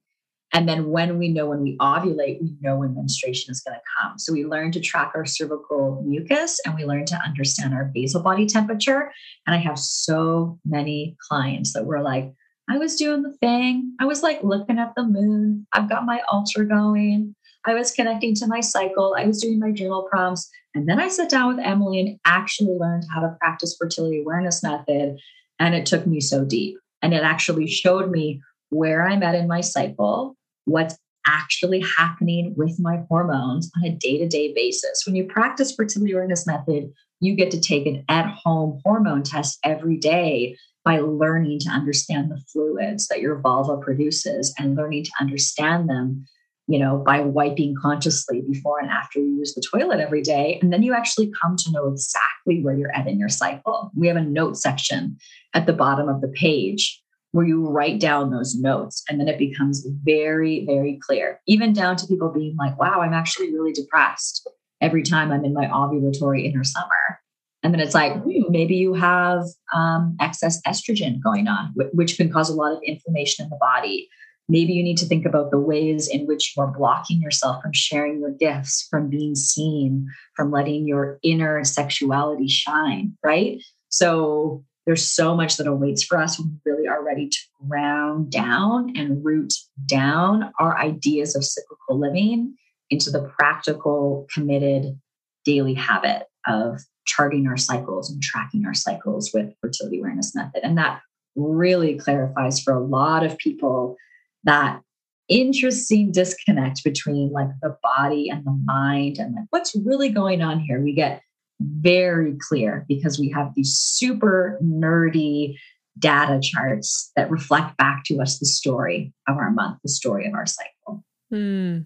[0.52, 3.82] And then when we know when we ovulate, we know when menstruation is going to
[3.96, 4.18] come.
[4.18, 8.20] So we learn to track our cervical mucus and we learn to understand our basal
[8.20, 9.12] body temperature.
[9.46, 12.32] And I have so many clients that were like,
[12.68, 13.94] I was doing the thing.
[14.00, 15.68] I was like looking at the moon.
[15.72, 17.36] I've got my ultra going.
[17.68, 19.14] I was connecting to my cycle.
[19.18, 20.48] I was doing my journal prompts.
[20.74, 24.62] And then I sat down with Emily and actually learned how to practice fertility awareness
[24.62, 25.18] method.
[25.58, 26.78] And it took me so deep.
[27.02, 28.40] And it actually showed me
[28.70, 30.96] where I'm at in my cycle, what's
[31.26, 35.02] actually happening with my hormones on a day to day basis.
[35.04, 36.90] When you practice fertility awareness method,
[37.20, 42.30] you get to take an at home hormone test every day by learning to understand
[42.30, 46.24] the fluids that your vulva produces and learning to understand them
[46.68, 50.58] you know, by wiping consciously before and after you use the toilet every day.
[50.60, 53.90] And then you actually come to know exactly where you're at in your cycle.
[53.96, 55.16] We have a note section
[55.54, 57.02] at the bottom of the page
[57.32, 59.02] where you write down those notes.
[59.08, 63.14] And then it becomes very, very clear, even down to people being like, wow, I'm
[63.14, 64.48] actually really depressed
[64.82, 67.20] every time I'm in my ovulatory inner summer.
[67.62, 69.42] And then it's like, hmm, maybe you have
[69.74, 74.08] um, excess estrogen going on, which can cause a lot of inflammation in the body
[74.48, 77.72] Maybe you need to think about the ways in which you are blocking yourself from
[77.74, 83.62] sharing your gifts, from being seen, from letting your inner sexuality shine, right?
[83.90, 87.38] So there's so much that awaits for us when we really are ready to
[87.68, 89.52] ground down and root
[89.84, 92.54] down our ideas of cyclical living
[92.88, 94.98] into the practical, committed
[95.44, 100.62] daily habit of charting our cycles and tracking our cycles with fertility awareness method.
[100.62, 101.00] And that
[101.36, 103.96] really clarifies for a lot of people
[104.44, 104.80] that
[105.28, 110.58] interesting disconnect between like the body and the mind and like what's really going on
[110.58, 111.22] here we get
[111.60, 115.54] very clear because we have these super nerdy
[115.98, 120.34] data charts that reflect back to us the story of our month the story of
[120.34, 121.04] our cycle.
[121.32, 121.84] Mm,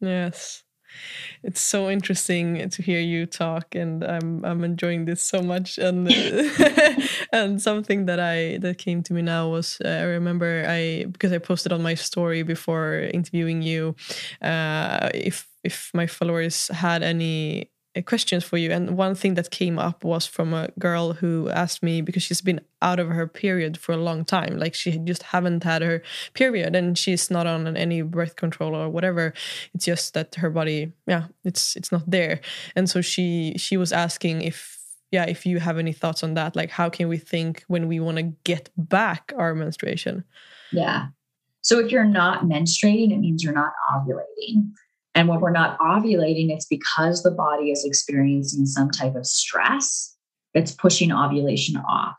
[0.00, 0.62] yes
[1.42, 5.78] it's so interesting to hear you talk and i'm i'm enjoying this so much.
[5.78, 6.08] And
[7.32, 11.32] and something that i that came to me now was uh, i remember i because
[11.32, 13.94] i posted on my story before interviewing you
[14.42, 18.70] uh, if if my followers had any Uh, questions for you.
[18.70, 22.40] And one thing that came up was from a girl who asked me because she's
[22.40, 24.58] been out of her period for a long time.
[24.58, 26.02] Like she just haven't had her
[26.34, 29.32] period and she's not on any birth control or whatever.
[29.74, 32.40] It's just that her body, yeah, it's it's not there.
[32.74, 34.76] And so she she was asking if
[35.12, 38.00] yeah, if you have any thoughts on that, like how can we think when we
[38.00, 40.24] want to get back our menstruation?
[40.72, 41.06] Yeah.
[41.62, 44.72] So if you're not menstruating, it means you're not ovulating.
[45.16, 50.14] And when we're not ovulating, it's because the body is experiencing some type of stress
[50.52, 52.16] that's pushing ovulation off.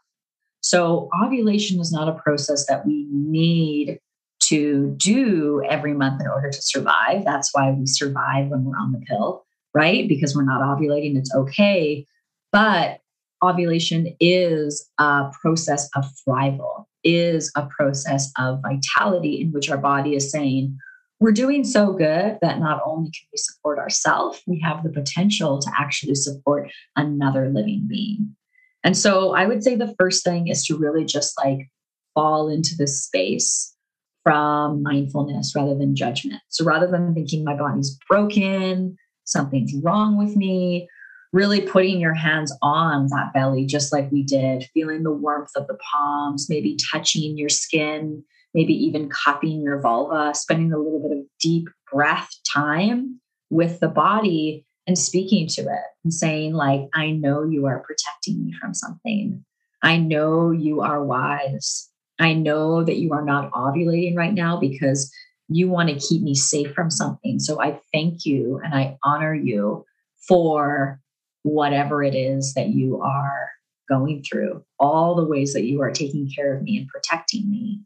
[0.61, 3.99] So, ovulation is not a process that we need
[4.45, 7.23] to do every month in order to survive.
[7.23, 9.45] That's why we survive when we're on the pill,
[9.75, 10.07] right?
[10.07, 12.05] Because we're not ovulating, it's okay.
[12.51, 12.99] But
[13.43, 20.15] ovulation is a process of thrival, is a process of vitality in which our body
[20.15, 20.77] is saying,
[21.19, 25.59] we're doing so good that not only can we support ourselves, we have the potential
[25.59, 28.35] to actually support another living being.
[28.83, 31.69] And so I would say the first thing is to really just like
[32.13, 33.75] fall into this space
[34.23, 36.41] from mindfulness rather than judgment.
[36.49, 40.87] So rather than thinking my body's broken, something's wrong with me,
[41.33, 45.67] really putting your hands on that belly, just like we did, feeling the warmth of
[45.67, 48.23] the palms, maybe touching your skin,
[48.57, 53.87] maybe even copying your vulva, spending a little bit of deep breath time with the
[53.87, 58.73] body and speaking to it and saying, like, I know you are protecting me from
[58.73, 59.45] something.
[59.83, 61.87] I know you are wise.
[62.19, 65.13] I know that you are not ovulating right now because
[65.49, 67.39] you want to keep me safe from something.
[67.39, 69.85] So I thank you and I honor you
[70.27, 70.99] for
[71.43, 73.51] whatever it is that you are
[73.87, 77.81] going through, all the ways that you are taking care of me and protecting me.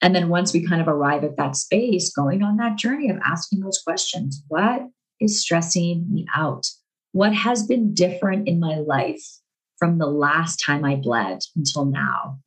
[0.00, 3.18] And then once we kind of arrive at that space, going on that journey of
[3.24, 4.82] asking those questions what
[5.20, 6.66] is stressing me out?
[7.12, 9.24] What has been different in my life
[9.78, 12.38] from the last time I bled until now?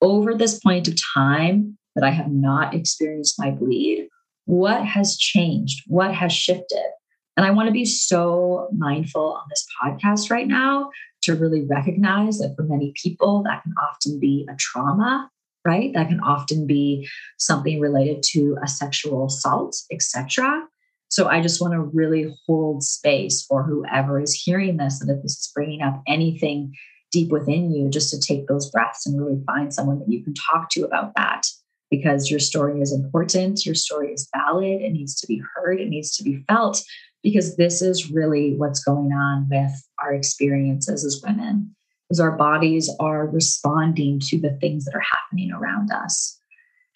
[0.00, 4.08] Over this point of time that I have not experienced my bleed,
[4.44, 5.82] what has changed?
[5.86, 6.90] What has shifted?
[7.36, 10.90] And I want to be so mindful on this podcast right now
[11.22, 15.30] to really recognize that for many people, that can often be a trauma,
[15.64, 15.92] right?
[15.94, 17.08] That can often be
[17.38, 20.66] something related to a sexual assault, etc.
[21.08, 25.22] So I just want to really hold space for whoever is hearing this, and if
[25.22, 26.74] this is bringing up anything
[27.10, 30.32] deep within you, just to take those breaths and really find someone that you can
[30.32, 31.42] talk to about that
[31.90, 35.90] because your story is important, your story is valid, it needs to be heard, it
[35.90, 36.82] needs to be felt,
[37.22, 39.70] because this is really what's going on with
[40.02, 41.76] our experiences as women
[42.20, 46.38] our bodies are responding to the things that are happening around us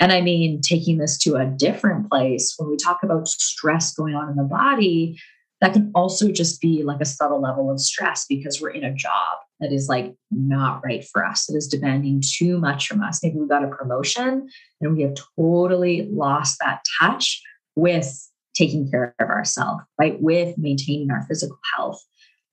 [0.00, 4.14] and i mean taking this to a different place when we talk about stress going
[4.14, 5.18] on in the body
[5.62, 8.94] that can also just be like a subtle level of stress because we're in a
[8.94, 13.22] job that is like not right for us that is demanding too much from us
[13.22, 14.48] maybe we got a promotion
[14.80, 17.42] and we have totally lost that touch
[17.74, 20.20] with taking care of ourselves, right?
[20.20, 22.02] With maintaining our physical health.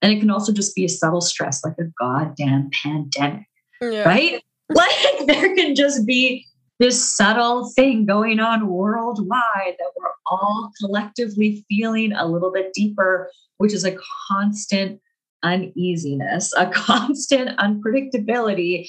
[0.03, 3.47] And it can also just be a subtle stress like a goddamn pandemic,
[3.81, 4.03] yeah.
[4.03, 4.43] right?
[4.69, 6.47] Like there can just be
[6.79, 13.29] this subtle thing going on worldwide that we're all collectively feeling a little bit deeper,
[13.57, 13.97] which is a
[14.27, 15.01] constant
[15.43, 18.87] uneasiness, a constant unpredictability,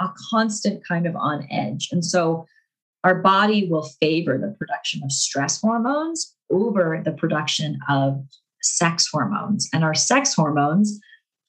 [0.00, 1.88] a constant kind of on edge.
[1.90, 2.46] And so
[3.04, 8.24] our body will favor the production of stress hormones over the production of
[8.66, 9.68] sex hormones.
[9.72, 10.98] And our sex hormones,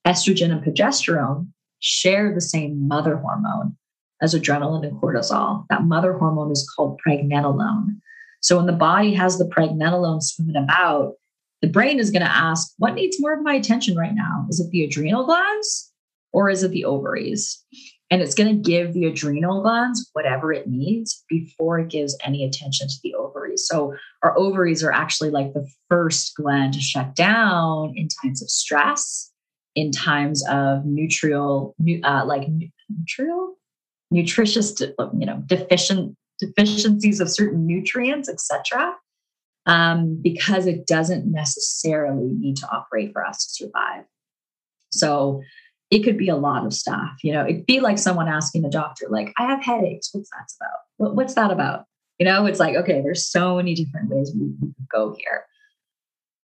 [0.06, 1.48] estrogen and progesterone,
[1.80, 3.76] share the same mother hormone
[4.22, 5.66] as adrenaline and cortisol.
[5.70, 8.00] That mother hormone is called pregnenolone.
[8.42, 11.14] So when the body has the pregnenolone swimming about,
[11.62, 14.46] the brain is going to ask, what needs more of my attention right now?
[14.50, 15.92] Is it the adrenal glands
[16.32, 17.64] or is it the ovaries?
[18.10, 22.46] And it's going to give the adrenal glands whatever it needs before it gives any
[22.46, 23.68] attention to the ovaries.
[23.68, 28.50] So our ovaries are actually like the first gland to shut down in times of
[28.50, 29.32] stress,
[29.76, 32.48] in times of nutrial, uh, like
[32.90, 33.56] nutrial,
[34.10, 38.96] nutritious, you know, deficient deficiencies of certain nutrients, etc.
[39.66, 44.06] Um, because it doesn't necessarily need to operate for us to survive.
[44.92, 45.42] So
[45.90, 47.12] it could be a lot of stuff.
[47.24, 50.10] You know, it'd be like someone asking a doctor, like, I have headaches.
[50.12, 50.80] What's that about?
[50.98, 51.86] What, what's that about?
[52.20, 55.46] You know, it's like, okay, there's so many different ways we, we could go here.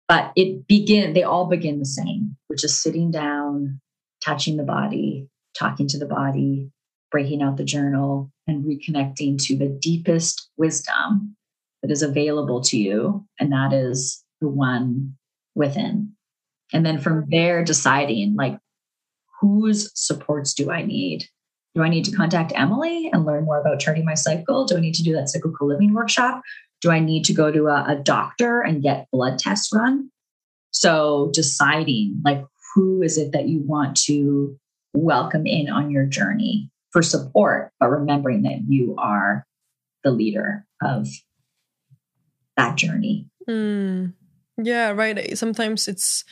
[0.09, 3.81] But it begin, they all begin the same, which is sitting down,
[4.23, 6.71] touching the body, talking to the body,
[7.11, 11.37] breaking out the journal, and reconnecting to the deepest wisdom
[11.83, 13.25] that is available to you.
[13.39, 15.17] And that is the one
[15.55, 16.13] within.
[16.73, 18.59] And then from there, deciding like,
[19.41, 21.25] whose supports do I need?
[21.75, 24.65] Do I need to contact Emily and learn more about charting my cycle?
[24.65, 26.43] Do I need to do that cyclical living workshop?
[26.81, 30.11] Do I need to go to a, a doctor and get blood tests run?
[30.73, 34.59] So deciding like who is it that you want to
[34.93, 39.47] welcome in on your journey for support, but remembering that you are
[40.03, 41.09] the leader of
[42.57, 43.27] that journey.
[43.49, 44.15] Mm.
[44.59, 45.37] Yeah, right.
[45.37, 46.25] Sometimes it's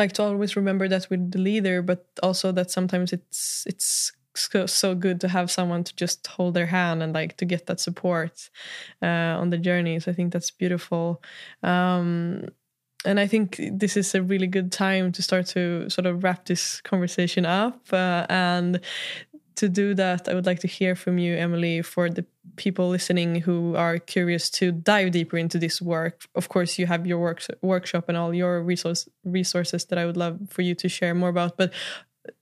[0.00, 4.94] like to always remember that with the leader but also that sometimes it's it's so,
[4.94, 8.48] good to have someone to just hold their hand and like to get that support
[9.02, 11.22] uh, on the journey so i think that's beautiful
[11.62, 12.46] um,
[13.04, 16.44] and I think this is a really good time to start to sort of wrap
[16.44, 17.80] this conversation up.
[17.90, 18.80] Uh, and
[19.56, 22.24] to do that, I would like to hear from you, Emily, for the
[22.56, 26.26] people listening who are curious to dive deeper into this work.
[26.34, 30.16] Of course, you have your work, workshop and all your resource, resources that I would
[30.16, 31.56] love for you to share more about.
[31.56, 31.72] But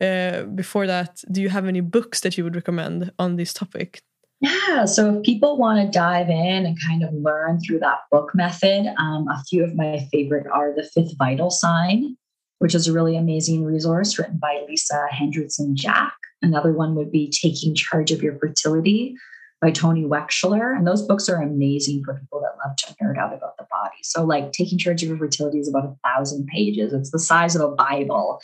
[0.00, 4.02] uh, before that, do you have any books that you would recommend on this topic?
[4.40, 4.84] Yeah.
[4.84, 8.86] So if people want to dive in and kind of learn through that book method,
[8.98, 12.16] um, a few of my favorite are The Fifth Vital Sign,
[12.60, 16.14] which is a really amazing resource written by Lisa Hendrickson Jack.
[16.42, 19.14] Another one would be Taking Charge of Your Fertility
[19.60, 20.76] by Toni Weschler.
[20.76, 23.96] And those books are amazing for people that love to nerd out about the body.
[24.02, 26.92] So, like, Taking Charge of Your Fertility is about a thousand pages.
[26.92, 28.40] It's the size of a Bible,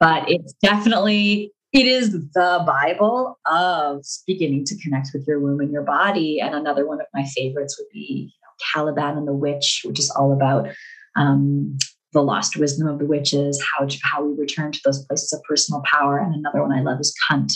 [0.00, 5.70] but it's definitely it is the Bible of beginning to connect with your womb and
[5.70, 6.40] your body.
[6.40, 9.98] And another one of my favorites would be you know, Caliban and the Witch, which
[9.98, 10.68] is all about
[11.16, 11.76] um,
[12.16, 15.82] the lost wisdom of the witches, how how we return to those places of personal
[15.84, 16.16] power.
[16.18, 17.52] And another one I love is Cunt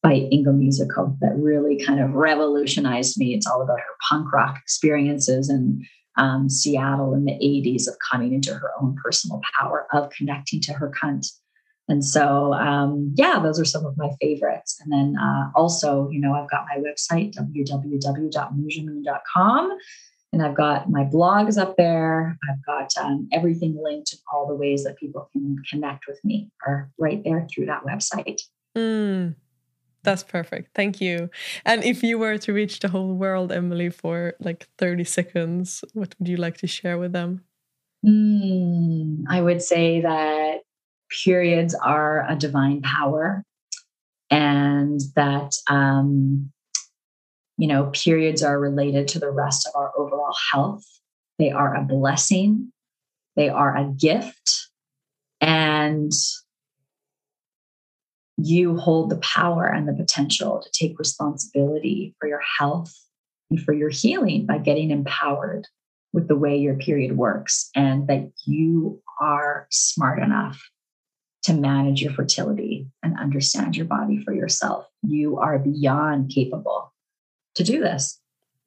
[0.00, 0.86] by Inga Muscio
[1.20, 3.34] that really kind of revolutionized me.
[3.34, 5.84] It's all about her punk rock experiences in
[6.16, 10.72] um, Seattle in the 80s of coming into her own personal power, of connecting to
[10.72, 11.26] her cunt.
[11.88, 14.80] And so, um, yeah, those are some of my favorites.
[14.80, 19.78] And then uh, also, you know, I've got my website, www.mujamoon.com.
[20.32, 22.38] And I've got my blogs up there.
[22.48, 26.50] I've got um, everything linked and all the ways that people can connect with me
[26.66, 28.40] are right there through that website.
[28.76, 29.34] Mm,
[30.04, 30.74] that's perfect.
[30.74, 31.30] Thank you.
[31.64, 36.14] And if you were to reach the whole world, Emily, for like 30 seconds, what
[36.18, 37.42] would you like to share with them?
[38.06, 40.60] Mm, I would say that
[41.24, 43.44] periods are a divine power
[44.30, 46.52] and that um,
[47.60, 50.82] you know periods are related to the rest of our overall health.
[51.38, 52.72] They are a blessing.
[53.36, 54.68] They are a gift.
[55.42, 56.10] And
[58.38, 62.94] you hold the power and the potential to take responsibility for your health
[63.50, 65.66] and for your healing by getting empowered
[66.14, 70.58] with the way your period works and that you are smart enough
[71.42, 74.86] to manage your fertility and understand your body for yourself.
[75.02, 76.89] You are beyond capable
[77.54, 78.20] to do this.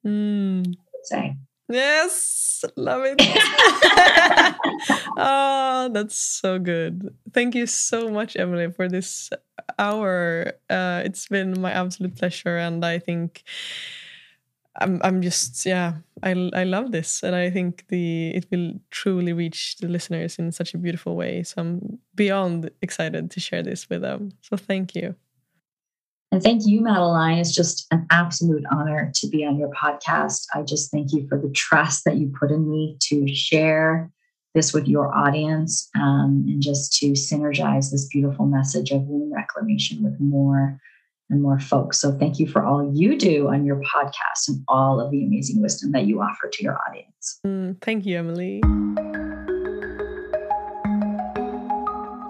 [0.06, 0.74] Mm.
[1.04, 1.36] Say.
[1.68, 3.16] Yes, love it.
[5.16, 7.14] oh, that's so good.
[7.32, 9.30] Thank you so much, Emily, for this
[9.78, 10.52] hour.
[10.68, 13.44] Uh, it's been my absolute pleasure, and I think
[14.76, 19.32] I'm I'm just yeah I I love this and I think the it will truly
[19.32, 23.88] reach the listeners in such a beautiful way so I'm beyond excited to share this
[23.88, 25.14] with them so thank you
[26.34, 30.62] and thank you Madeline it's just an absolute honor to be on your podcast I
[30.62, 34.10] just thank you for the trust that you put in me to share
[34.54, 40.02] this with your audience um, and just to synergize this beautiful message of womb reclamation
[40.02, 40.80] with more
[41.30, 41.98] and more folks.
[41.98, 45.60] So thank you for all you do on your podcast and all of the amazing
[45.60, 47.40] wisdom that you offer to your audience.
[47.46, 48.60] Mm, thank you, Emily.